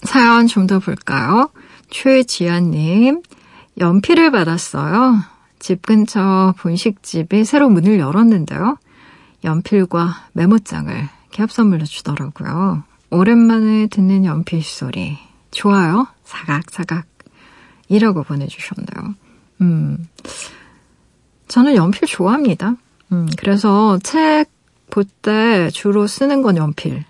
사연 0.05 0.47
좀 0.47 0.69
더 0.69 0.79
볼까요? 0.79 1.51
최지아님, 1.91 3.23
연필을 3.81 4.31
받았어요. 4.31 5.17
집 5.59 5.83
근처 5.83 6.55
분식집이 6.59 7.45
새로 7.45 7.69
문을 7.69 7.99
열었는데요. 7.99 8.79
연필과 9.43 10.29
메모장을 10.35 11.09
기합 11.33 11.51
선물로 11.51 11.85
주더라고요. 11.85 12.85
오랜만에 13.11 13.89
듣는 13.89 14.25
연필 14.25 14.63
소리. 14.63 15.19
좋아요. 15.51 16.07
사각사각. 16.23 17.05
이라고 17.89 18.23
보내주셨네요. 18.23 19.15
음. 19.61 20.07
저는 21.49 21.75
연필 21.75 22.07
좋아합니다. 22.07 22.77
음, 23.11 23.27
그래서 23.37 23.99
책 24.05 24.57
볼 24.91 25.05
때 25.23 25.71
주로 25.71 26.07
쓰는 26.07 26.43
건 26.43 26.57
연필. 26.57 27.05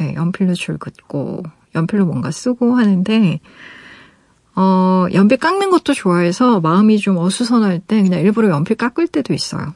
예, 0.00 0.14
연필로 0.14 0.54
줄 0.54 0.78
긋고, 0.78 1.42
연필로 1.74 2.06
뭔가 2.06 2.30
쓰고 2.30 2.76
하는데, 2.76 3.40
어, 4.54 5.06
연필 5.12 5.38
깎는 5.38 5.70
것도 5.70 5.94
좋아해서 5.94 6.60
마음이 6.60 6.98
좀 6.98 7.16
어수선할 7.16 7.80
때 7.80 8.02
그냥 8.02 8.20
일부러 8.20 8.50
연필 8.50 8.76
깎을 8.76 9.08
때도 9.08 9.32
있어요. 9.32 9.74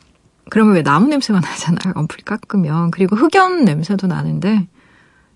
그러면 0.50 0.74
왜 0.74 0.82
나무 0.82 1.08
냄새가 1.08 1.40
나잖아요. 1.40 1.94
연필 1.96 2.24
깎으면. 2.24 2.90
그리고 2.90 3.16
흑연 3.16 3.64
냄새도 3.64 4.06
나는데, 4.06 4.68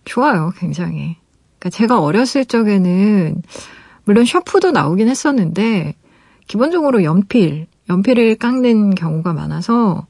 좋아요, 0.04 0.52
굉장히. 0.58 1.16
그러니까 1.58 1.70
제가 1.70 2.00
어렸을 2.00 2.44
적에는, 2.44 3.42
물론 4.04 4.24
샤프도 4.24 4.72
나오긴 4.72 5.08
했었는데, 5.08 5.94
기본적으로 6.46 7.02
연필, 7.04 7.66
연필을 7.88 8.36
깎는 8.36 8.94
경우가 8.94 9.32
많아서, 9.32 10.06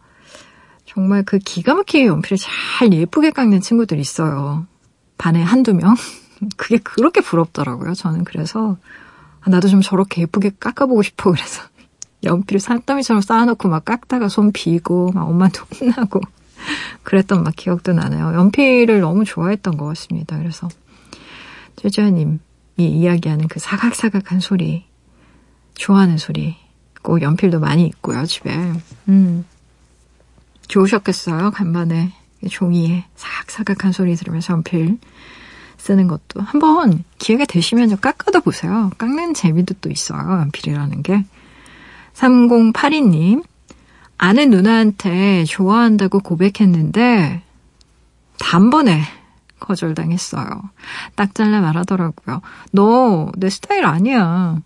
정말 0.93 1.23
그 1.23 1.39
기가 1.39 1.75
막히게 1.75 2.07
연필을 2.07 2.37
잘 2.37 2.93
예쁘게 2.93 3.31
깎는 3.31 3.61
친구들 3.61 4.01
있어요. 4.01 4.67
반에 5.19 5.41
한두 5.41 5.73
명? 5.73 5.95
그게 6.57 6.79
그렇게 6.79 7.21
부럽더라고요. 7.21 7.95
저는 7.95 8.25
그래서 8.25 8.77
아, 9.41 9.51
나도 9.51 9.69
좀 9.69 9.83
저렇게 9.83 10.23
예쁘게 10.23 10.53
깎아보고 10.59 11.03
싶어 11.03 11.31
그래서 11.31 11.63
연필을 12.25 12.59
산더미처럼 12.59 13.23
쌓아놓고 13.23 13.69
막 13.69 13.85
깎다가 13.85 14.29
손 14.29 14.51
비고 14.51 15.13
막 15.13 15.29
엄마한테 15.29 15.61
혼나고 15.81 16.21
그랬던 17.05 17.45
막 17.45 17.55
기억도 17.55 17.93
나네요. 17.93 18.35
연필을 18.35 18.99
너무 18.99 19.25
좋아했던 19.25 19.77
것 19.77 19.87
같습니다. 19.87 20.39
그래서 20.39 20.69
최주아님이 21.77 22.41
이야기하는 22.79 23.47
그 23.47 23.61
사각사각한 23.61 24.41
소리 24.41 24.87
좋아하는 25.75 26.19
소리 26.19 26.57
꼭 27.03 27.23
연필도 27.23 27.61
많이 27.61 27.87
있고요 27.87 28.27
집에 28.27 28.51
음. 29.09 29.45
좋으셨겠어요. 30.71 31.51
간만에 31.51 32.13
종이에 32.49 33.05
사각사각한 33.17 33.93
소리 33.93 34.15
들으면서 34.15 34.55
연필 34.55 34.99
쓰는 35.77 36.09
것도 36.09 36.41
한번 36.41 37.05
기회가 37.19 37.45
되시면 37.45 38.01
깎아도 38.01 38.41
보세요. 38.41 38.91
깎는 38.99 39.35
재미도 39.35 39.75
또 39.81 39.91
있어요. 39.91 40.21
연필이라는 40.41 41.03
게. 41.03 41.25
3082님, 42.15 43.45
아는 44.19 44.51
누나한테 44.51 45.45
좋아한다고 45.45 46.21
고백했는데, 46.21 47.43
단번에 48.39 49.03
거절당했어요. 49.59 50.49
딱 51.15 51.35
잘라 51.35 51.61
말하더라고요. 51.61 52.43
너 52.73 53.31
내 53.37 53.49
스타일 53.51 53.85
아니야. 53.87 54.59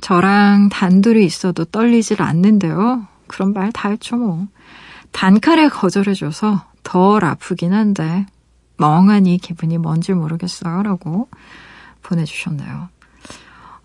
저랑 0.00 0.68
단둘이 0.70 1.24
있어도 1.24 1.64
떨리질 1.64 2.22
않는데요. 2.22 3.06
그런 3.28 3.52
말 3.52 3.70
다 3.72 3.90
했죠, 3.90 4.16
뭐. 4.16 4.46
단칼에 5.12 5.68
거절해줘서 5.68 6.64
덜 6.82 7.24
아프긴 7.24 7.72
한데 7.72 8.26
멍하니 8.78 9.38
기분이 9.38 9.78
뭔지 9.78 10.12
모르겠어요. 10.12 10.82
라고 10.82 11.28
보내주셨네요. 12.02 12.88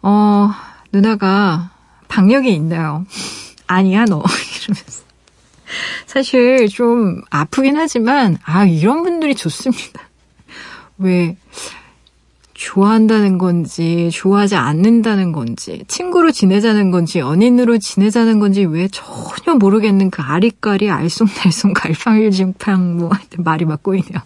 어, 0.04 0.50
누나가 0.92 1.72
박력이 2.08 2.54
있네요. 2.56 3.06
아니야, 3.68 4.06
너. 4.06 4.24
이러면서. 4.64 5.04
사실 6.06 6.70
좀 6.70 7.22
아프긴 7.32 7.78
하지만, 7.78 8.38
아, 8.44 8.66
이런 8.66 9.02
분들이 9.02 9.34
좋습니다. 9.34 10.02
왜, 11.00 11.36
좋아한다는 12.64 13.38
건지, 13.38 14.10
좋아하지 14.10 14.56
않는다는 14.56 15.34
건지, 15.34 15.84
친구로 15.90 16.32
지내자는 16.32 16.92
건지, 16.92 17.20
연인으로 17.20 17.78
지내자는 17.78 18.40
건지, 18.40 18.64
왜 18.64 18.88
전혀 18.88 19.58
모르겠는 19.60 20.10
그 20.10 20.22
아리까리 20.22 20.88
알쏭달쏭 20.88 21.74
갈팡일징팡, 21.76 22.98
뭐, 22.98 23.10
하여튼 23.10 23.44
말이 23.44 23.66
막 23.66 23.84
꼬이네요. 23.84 24.18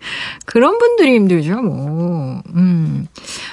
그런 0.46 0.78
분들이 0.78 1.16
힘들죠, 1.16 1.60
뭐. 1.60 2.42
음. 2.54 3.08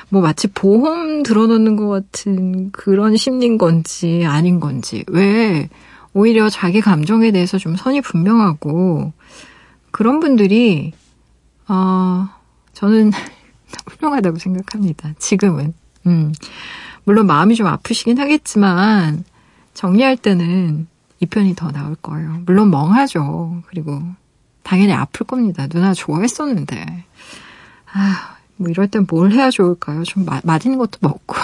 뭐 0.08 0.22
마치 0.22 0.48
보험 0.48 1.22
들어놓는 1.22 1.76
것 1.76 1.90
같은 1.90 2.72
그런 2.72 3.18
심리인 3.18 3.58
건지 3.58 4.24
아닌 4.26 4.62
건지. 4.62 5.04
왜 5.08 5.68
오히려 6.14 6.50
자기 6.50 6.80
감정에 6.80 7.32
대해서 7.32 7.58
좀 7.58 7.76
선이 7.76 8.00
분명하고 8.02 9.12
그런 9.92 10.22
분들이, 10.22 10.94
어, 11.68 12.30
저는 12.72 13.12
훌륭하다고 13.88 14.38
생각합니다. 14.38 15.14
지금은. 15.20 15.74
음. 16.08 16.34
물론 17.04 17.28
마음이 17.28 17.56
좀 17.56 17.68
아프시긴 17.68 18.20
하겠지만 18.20 19.24
정리할 19.74 20.18
때는 20.18 20.88
이 21.20 21.26
편이 21.26 21.56
더 21.56 21.72
나을 21.72 21.96
거예요. 21.96 22.42
물론 22.46 22.70
멍하죠. 22.72 23.64
그리고 23.68 24.02
당연히 24.64 24.94
아플 24.94 25.26
겁니다. 25.26 25.68
누나 25.68 25.94
좋아했었는데. 25.94 27.06
아, 27.92 28.36
뭐 28.58 28.70
이럴 28.70 28.88
땐 28.88 29.06
뭘 29.10 29.32
해야 29.32 29.50
좋을까요? 29.50 30.04
좀 30.04 30.26
마, 30.26 30.42
맛있는 30.44 30.78
것도 30.78 31.00
먹고. 31.02 31.36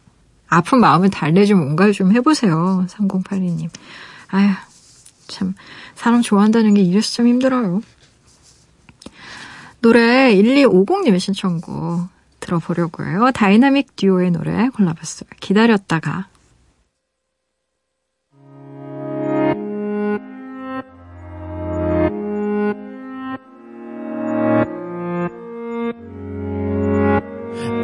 아픈 0.48 0.80
마음을 0.80 1.10
달래좀 1.10 1.58
뭔가를 1.58 1.92
좀 1.92 2.12
해보세요. 2.12 2.86
3082님. 2.88 3.70
아휴, 4.28 4.50
참, 5.26 5.54
사람 5.94 6.22
좋아한다는 6.22 6.74
게 6.74 6.82
이래서 6.82 7.10
참 7.12 7.26
힘들어요. 7.26 7.80
노래 9.84 10.34
1250님의 10.34 11.20
신청곡 11.20 12.08
들어보려고 12.40 13.04
해요. 13.04 13.30
다이나믹 13.34 13.96
듀오의 13.96 14.30
노래 14.30 14.70
골라봤어요. 14.70 15.28
기다렸다가. 15.40 16.28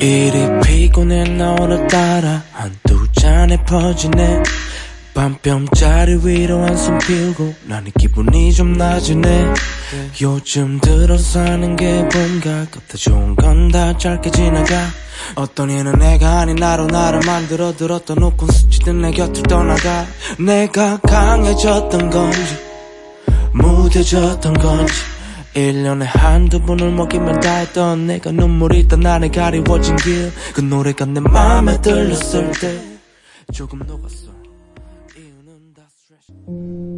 이리 0.01 0.61
피곤해 0.64 1.36
나 1.36 1.53
오늘따라 1.61 2.42
한두 2.53 3.12
잔에 3.12 3.62
퍼지네 3.64 4.42
밤뼘자리 5.14 6.20
위로 6.24 6.62
한숨 6.64 6.98
피우고 6.98 7.54
나는 7.66 7.90
기분이 7.98 8.52
좀 8.52 8.74
나지네. 8.74 9.52
요즘 10.22 10.80
들어서 10.80 11.40
하는 11.40 11.76
게 11.76 12.02
뭔가 12.12 12.64
겉에 12.70 12.96
좋은 12.96 13.34
건 13.36 13.70
다 13.70 13.96
짧게 13.98 14.30
지나가. 14.30 14.88
어떤 15.34 15.70
이는 15.70 15.92
내가 15.98 16.40
아닌 16.40 16.56
나로 16.56 16.86
나를 16.86 17.20
만들어 17.26 17.76
들었던 17.76 18.22
웃고 18.22 18.46
스치듯 18.50 18.94
내 18.96 19.11
곁을 19.11 19.42
떠나가. 19.44 20.06
내가 20.38 20.98
강해졌던 21.00 22.11
건지 22.11 22.38
무뎌졌던 23.52 24.54
건지 24.54 24.94
1년에 25.54 26.04
한두 26.06 26.61
번을 26.62 26.90
먹이면 26.92 27.40
다 27.40 27.56
했던 27.56 28.06
내가 28.06 28.30
눈물이 28.30 28.86
떠 28.88 28.96
나를 28.96 29.30
가리워진 29.32 29.96
길. 29.96 30.32
그 30.54 30.61
노래가 30.61 31.04
내 31.04 31.20
맘에 31.20 31.80
들렸을 31.80 32.52
때 32.52 32.80
조금 33.52 33.80
녹았어 33.86 34.30
스 36.51 36.89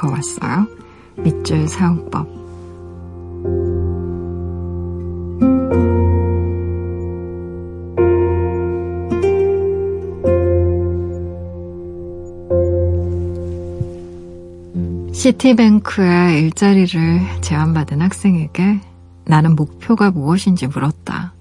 그어왔어요. 0.00 0.66
밑줄 1.18 1.68
사용법. 1.68 2.40
시티뱅크에 15.12 16.40
일자리를 16.40 17.20
제안받은 17.42 18.00
학생에게 18.00 18.80
나는 19.26 19.54
목표가 19.54 20.10
무엇인지 20.10 20.68
물었다. 20.68 21.34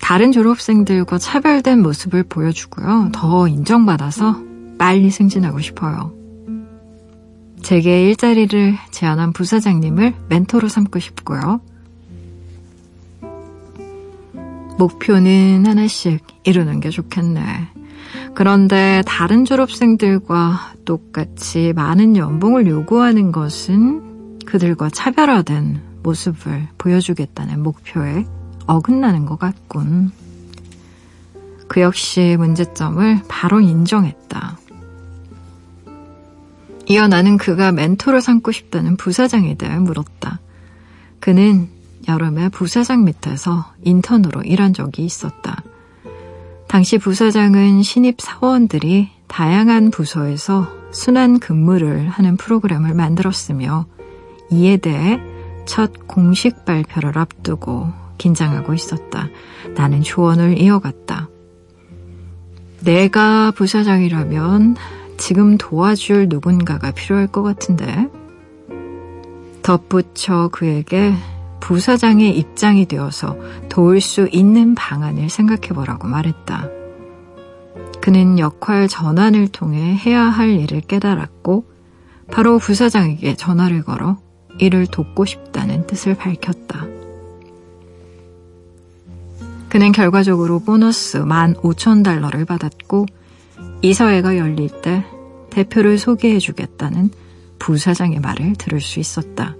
다른 0.00 0.32
졸업생들과 0.32 1.18
차별된 1.18 1.82
모습을 1.82 2.22
보여주고요. 2.22 3.10
더 3.12 3.48
인정받아서 3.48 4.40
빨리 4.78 5.10
승진하고 5.10 5.60
싶어요. 5.60 6.15
제게 7.66 8.06
일자리를 8.06 8.76
제안한 8.92 9.32
부사장님을 9.32 10.14
멘토로 10.28 10.68
삼고 10.68 11.00
싶고요. 11.00 11.60
목표는 14.78 15.66
하나씩 15.66 16.24
이루는 16.44 16.78
게 16.78 16.90
좋겠네. 16.90 17.42
그런데 18.36 19.02
다른 19.04 19.44
졸업생들과 19.44 20.74
똑같이 20.84 21.72
많은 21.74 22.16
연봉을 22.16 22.68
요구하는 22.68 23.32
것은 23.32 24.38
그들과 24.46 24.88
차별화된 24.88 25.80
모습을 26.04 26.68
보여주겠다는 26.78 27.64
목표에 27.64 28.26
어긋나는 28.68 29.26
것 29.26 29.40
같군. 29.40 30.12
그 31.66 31.80
역시 31.80 32.36
문제점을 32.38 33.22
바로 33.26 33.58
인정했다. 33.58 34.56
이어 36.88 37.08
나는 37.08 37.36
그가 37.36 37.72
멘토를 37.72 38.20
삼고 38.20 38.52
싶다는 38.52 38.96
부사장에 38.96 39.56
대해 39.56 39.78
물었다. 39.78 40.40
그는 41.20 41.68
여름에 42.08 42.48
부사장 42.50 43.04
밑에서 43.04 43.72
인턴으로 43.82 44.42
일한 44.42 44.72
적이 44.72 45.04
있었다. 45.04 45.62
당시 46.68 46.98
부사장은 46.98 47.82
신입 47.82 48.20
사원들이 48.20 49.10
다양한 49.26 49.90
부서에서 49.90 50.68
순환 50.92 51.40
근무를 51.40 52.08
하는 52.08 52.36
프로그램을 52.36 52.94
만들었으며 52.94 53.86
이에 54.50 54.76
대해 54.76 55.20
첫 55.64 56.06
공식 56.06 56.64
발표를 56.64 57.18
앞두고 57.18 57.92
긴장하고 58.18 58.72
있었다. 58.72 59.28
나는 59.74 60.02
조언을 60.02 60.58
이어갔다. 60.60 61.28
내가 62.80 63.50
부사장이라면 63.50 64.76
지금 65.16 65.58
도와줄 65.58 66.28
누군가가 66.28 66.90
필요할 66.90 67.26
것 67.26 67.42
같은데. 67.42 68.08
덧붙여 69.62 70.50
그에게 70.52 71.14
부사장의 71.60 72.36
입장이 72.38 72.86
되어서 72.86 73.36
도울 73.68 74.00
수 74.00 74.28
있는 74.30 74.74
방안을 74.74 75.28
생각해 75.28 75.68
보라고 75.68 76.06
말했다. 76.06 76.68
그는 78.00 78.38
역할 78.38 78.86
전환을 78.86 79.48
통해 79.48 79.96
해야 79.96 80.22
할 80.22 80.50
일을 80.50 80.82
깨달았고, 80.82 81.64
바로 82.30 82.58
부사장에게 82.58 83.34
전화를 83.34 83.82
걸어 83.82 84.18
이를 84.58 84.86
돕고 84.86 85.24
싶다는 85.24 85.86
뜻을 85.86 86.14
밝혔다. 86.14 86.86
그는 89.68 89.92
결과적으로 89.92 90.60
보너스 90.60 91.22
15,000달러를 91.22 92.46
받았고 92.46 93.06
이사회가 93.90 94.36
열릴 94.36 94.68
때 94.82 95.04
대표를 95.50 95.96
소개해 95.96 96.40
주겠다는 96.40 97.10
부사장의 97.60 98.18
말을 98.18 98.54
들을 98.54 98.80
수 98.80 98.98
있었다. 98.98 99.54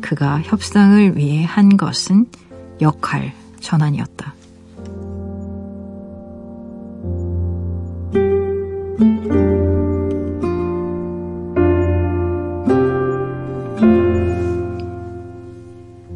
그가 0.00 0.40
협상을 0.40 1.16
위해 1.16 1.44
한 1.44 1.76
것은 1.76 2.26
역할 2.80 3.32
전환이었다. 3.60 4.34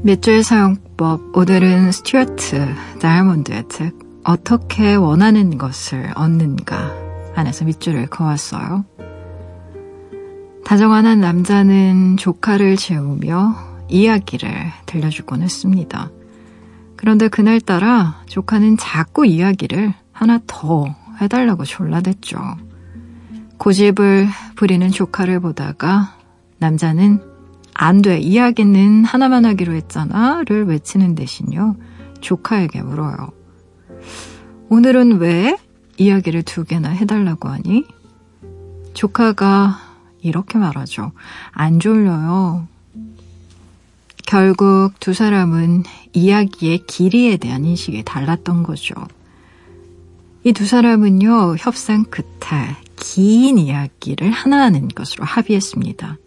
밑줄 0.03 0.43
사용법 0.43 1.37
오늘은 1.37 1.93
스튜어트 1.93 2.67
다이아몬드의 3.01 3.65
책 3.69 3.95
어떻게 4.25 4.97
원하는 4.97 5.57
것을 5.57 6.11
얻는가 6.17 7.04
안에서 7.35 7.65
밑줄을 7.65 8.07
그었어요. 8.07 8.85
다정한 10.65 11.07
한 11.07 11.21
남자는 11.21 12.17
조카를 12.17 12.77
재우며 12.77 13.55
이야기를 13.89 14.51
들려주곤 14.87 15.43
했습니다. 15.43 16.11
그런데 16.97 17.29
그날따라 17.29 18.23
조카는 18.27 18.79
자꾸 18.79 19.27
이야기를 19.27 19.93
하나 20.13 20.41
더 20.47 20.87
해달라고 21.21 21.65
졸라댔죠. 21.65 22.39
고집을 23.59 24.29
부리는 24.57 24.91
조카를 24.91 25.41
보다가 25.41 26.17
남자는 26.59 27.21
안 27.75 28.03
돼. 28.03 28.19
이야기는 28.19 29.05
하나만 29.05 29.45
하기로 29.45 29.75
했잖아. 29.75 30.43
를 30.47 30.67
외치는 30.67 31.15
대신요. 31.15 31.77
조카에게 32.21 32.83
물어요. 32.83 33.33
오늘은 34.71 35.19
왜 35.19 35.57
이야기를 35.97 36.43
두 36.43 36.65
개나 36.65 36.91
해달라고 36.91 37.49
하니? 37.49 37.85
조카가 38.95 39.81
이렇게 40.21 40.59
말하죠. 40.59 41.13
안 41.53 41.81
졸려요. 41.81 42.67
결국 44.27 44.93
두 45.01 45.13
사람은 45.13 45.85
이야기의 46.13 46.87
길이에 46.87 47.37
대한 47.37 47.65
인식이 47.65 48.03
달랐던 48.05 48.63
거죠. 48.63 48.95
이 50.45 50.53
두 50.53 50.67
사람은요, 50.67 51.57
협상 51.59 52.05
끝에 52.05 52.77
긴 52.97 53.59
이야기를 53.59 54.31
하나 54.31 54.63
하는 54.63 54.89
것으로 54.89 55.25
합의했습니다. 55.25 56.19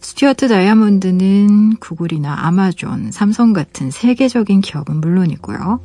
스튜어트 0.00 0.48
다이아몬드는 0.48 1.76
구글이나 1.76 2.46
아마존, 2.46 3.12
삼성 3.12 3.52
같은 3.52 3.90
세계적인 3.90 4.60
기업은 4.60 5.00
물론이고요. 5.00 5.80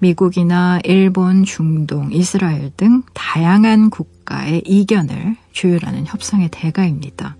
미국이나 0.00 0.78
일본, 0.84 1.44
중동, 1.44 2.12
이스라엘 2.12 2.70
등 2.76 3.02
다양한 3.14 3.90
국가의 3.90 4.62
이견을 4.64 5.36
조율하는 5.52 6.06
협상의 6.06 6.48
대가입니다. 6.50 7.36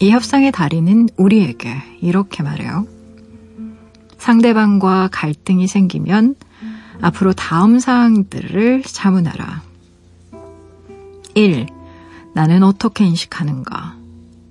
이 0.00 0.10
협상의 0.10 0.52
다리는 0.52 1.08
우리에게 1.16 1.74
이렇게 2.00 2.42
말해요. 2.42 2.86
상대방과 4.18 5.08
갈등이 5.10 5.66
생기면 5.66 6.36
앞으로 7.00 7.32
다음 7.32 7.78
사항들을 7.78 8.82
자문하라. 8.82 9.62
1. 11.34 11.66
나는 12.34 12.62
어떻게 12.62 13.04
인식하는가? 13.06 13.96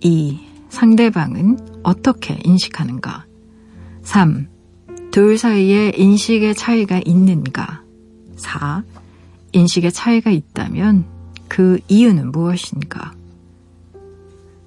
2. 0.02 0.39
상대방은 0.70 1.82
어떻게 1.84 2.39
인식하는가? 2.43 3.26
3. 4.04 4.48
둘 5.18 5.39
사이에 5.39 5.93
인식의 5.95 6.53
차이가 6.53 7.01
있는가? 7.03 7.82
4. 8.36 8.84
인식의 9.51 9.91
차이가 9.91 10.30
있다면 10.30 11.05
그 11.47 11.80
이유는 11.88 12.32
무엇인가? 12.32 13.13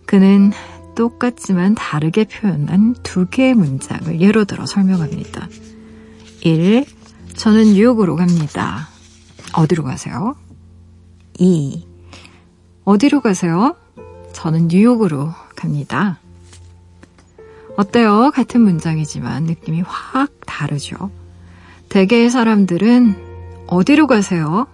그는 0.07 0.51
똑같지만 0.96 1.76
다르게 1.76 2.24
표현한 2.24 2.96
두 3.05 3.26
개의 3.28 3.55
문장을 3.55 4.20
예로 4.20 4.44
들어 4.44 4.66
설명합니다. 4.66 5.48
1. 6.40 6.84
저는 7.36 7.74
뉴욕으로 7.74 8.16
갑니다. 8.16 8.88
어디로 9.53 9.84
가세요? 9.84 10.34
2. 11.38 11.86
어디로 12.82 13.20
가세요? 13.20 13.76
저는 14.32 14.66
뉴욕으로 14.66 15.32
갑니다. 15.55 16.18
어때요? 17.81 18.31
같은 18.35 18.61
문장이지만 18.61 19.45
느낌이 19.45 19.81
확 19.87 20.33
다르죠. 20.45 21.11
대개의 21.89 22.28
사람들은 22.28 23.64
어디로 23.68 24.07
가세요? 24.07 24.66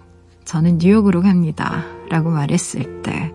저는 0.43 0.79
뉴욕으로 0.79 1.21
갑니다. 1.21 1.85
라고 2.09 2.29
말했을 2.31 3.01
때 3.03 3.33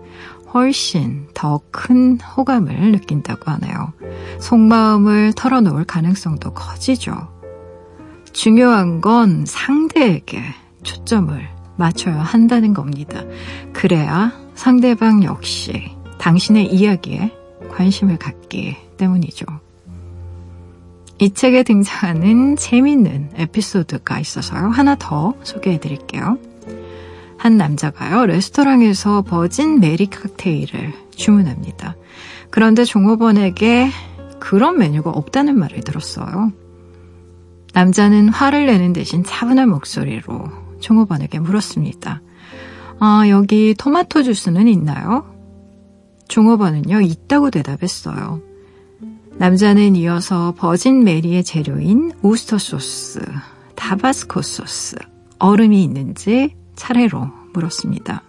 훨씬 0.53 1.27
더 1.33 1.59
큰 1.71 2.19
호감을 2.19 2.91
느낀다고 2.91 3.49
하네요. 3.49 3.93
속마음을 4.39 5.33
털어놓을 5.35 5.85
가능성도 5.85 6.53
커지죠. 6.53 7.29
중요한 8.31 9.01
건 9.01 9.45
상대에게 9.47 10.39
초점을 10.83 11.49
맞춰야 11.77 12.19
한다는 12.21 12.75
겁니다. 12.75 13.23
그래야 13.73 14.33
상대방 14.53 15.23
역시 15.23 15.91
당신의 16.19 16.71
이야기에 16.71 17.35
관심을 17.71 18.17
갖기 18.19 18.77
때문이죠. 18.97 19.62
이 21.19 21.33
책에 21.33 21.63
등장하는 21.63 22.55
재밌는 22.55 23.31
에피소드가 23.35 24.19
있어서요. 24.19 24.69
하나 24.69 24.95
더 24.95 25.33
소개해 25.43 25.79
드릴게요. 25.79 26.37
한 27.37 27.57
남자가요, 27.57 28.25
레스토랑에서 28.25 29.23
버진 29.23 29.79
메리 29.79 30.05
칵테일을 30.07 30.93
주문합니다. 31.15 31.95
그런데 32.49 32.83
종업원에게 32.83 33.89
그런 34.39 34.77
메뉴가 34.77 35.09
없다는 35.09 35.57
말을 35.57 35.81
들었어요. 35.81 36.51
남자는 37.73 38.29
화를 38.29 38.65
내는 38.67 38.93
대신 38.93 39.23
차분한 39.23 39.69
목소리로 39.69 40.49
종업원에게 40.79 41.39
물었습니다. 41.39 42.21
아, 42.99 43.23
여기 43.29 43.73
토마토 43.77 44.23
주스는 44.23 44.67
있나요? 44.67 45.25
종업원은요, 46.27 47.01
있다고 47.01 47.49
대답했어요. 47.49 48.41
남자는 49.37 49.95
이어서 49.95 50.53
버진 50.57 51.03
메리의 51.03 51.43
재료인 51.43 52.11
우스터 52.21 52.57
소스, 52.57 53.19
타바스코 53.75 54.41
소스, 54.41 54.95
얼음이 55.39 55.83
있는지 55.83 56.55
차례로 56.75 57.29
물었습니다. 57.53 58.23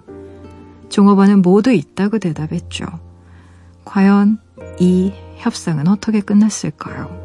종업원은 0.89 1.43
모두 1.43 1.73
있다고 1.73 2.19
대답했죠. 2.19 2.87
과연 3.85 4.39
이 4.81 5.13
협상은 5.37 5.89
어떻게 5.89 6.21
끝났을까요? 6.21 7.23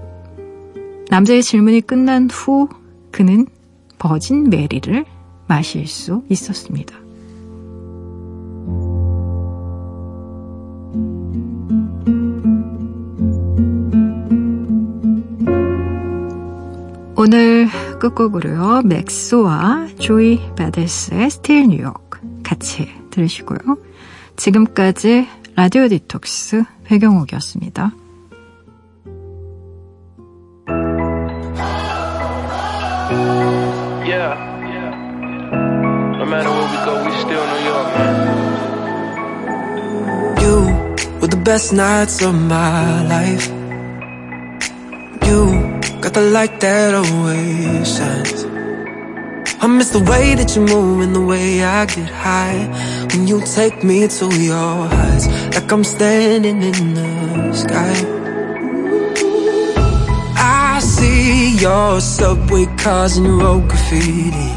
남자의 1.09 1.41
질문이 1.41 1.81
끝난 1.81 2.29
후 2.29 2.67
그는 3.11 3.47
Virgin 3.97 4.49
Mary를 4.49 5.05
마실 5.47 5.87
수 5.87 6.23
있었습니다. 6.29 6.95
오늘 17.21 17.67
끝곡으로요. 17.99 18.83
맥스와 18.85 19.87
조이 19.99 20.39
배드애스의 20.55 21.29
Still 21.29 21.67
New 21.67 21.85
York 21.85 22.09
같이 22.43 22.87
들으시고요. 23.11 23.59
지금까지 24.37 25.27
라디오 25.53 25.89
디톡스 25.89 26.63
배경옥이었습니다. 26.85 27.91
Yeah. 34.07 34.37
No 36.19 36.25
matter 36.25 36.49
where 36.49 36.69
we 36.71 36.77
go, 36.85 37.03
we 37.03 37.11
still 37.19 37.43
New 37.43 37.63
York, 37.67 37.87
man. 37.97 38.15
You 40.39 40.55
were 41.19 41.27
the 41.27 41.41
best 41.43 41.73
nights 41.73 42.23
of 42.23 42.33
my 42.33 43.03
life. 43.09 43.58
Got 46.01 46.13
the 46.13 46.21
light 46.21 46.61
that 46.61 46.93
always 46.95 47.97
shines. 47.97 48.45
I 49.61 49.67
miss 49.67 49.89
the 49.89 49.99
way 49.99 50.33
that 50.35 50.55
you 50.55 50.61
move 50.61 51.01
and 51.01 51.13
the 51.13 51.19
way 51.19 51.61
I 51.61 51.85
get 51.85 52.09
high 52.09 52.61
when 53.11 53.27
you 53.27 53.41
take 53.41 53.83
me 53.83 54.07
to 54.07 54.25
your 54.33 54.87
heights, 54.87 55.27
like 55.53 55.69
I'm 55.69 55.83
standing 55.83 56.63
in 56.63 56.93
the 56.93 57.53
sky. 57.53 57.95
I 60.37 60.79
see 60.79 61.57
your 61.57 61.99
subway 61.99 62.65
cars 62.77 63.17
and 63.17 63.25
your 63.25 63.39
road 63.39 63.67
graffiti. 63.67 64.49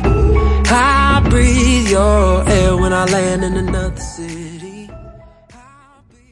I 0.70 1.26
breathe 1.28 1.90
your 1.90 2.49
air 2.49 2.76
when 2.76 2.93
I 2.93 3.05
land 3.07 3.43
in 3.43 3.55
another 3.55 4.01
city. 4.01 4.31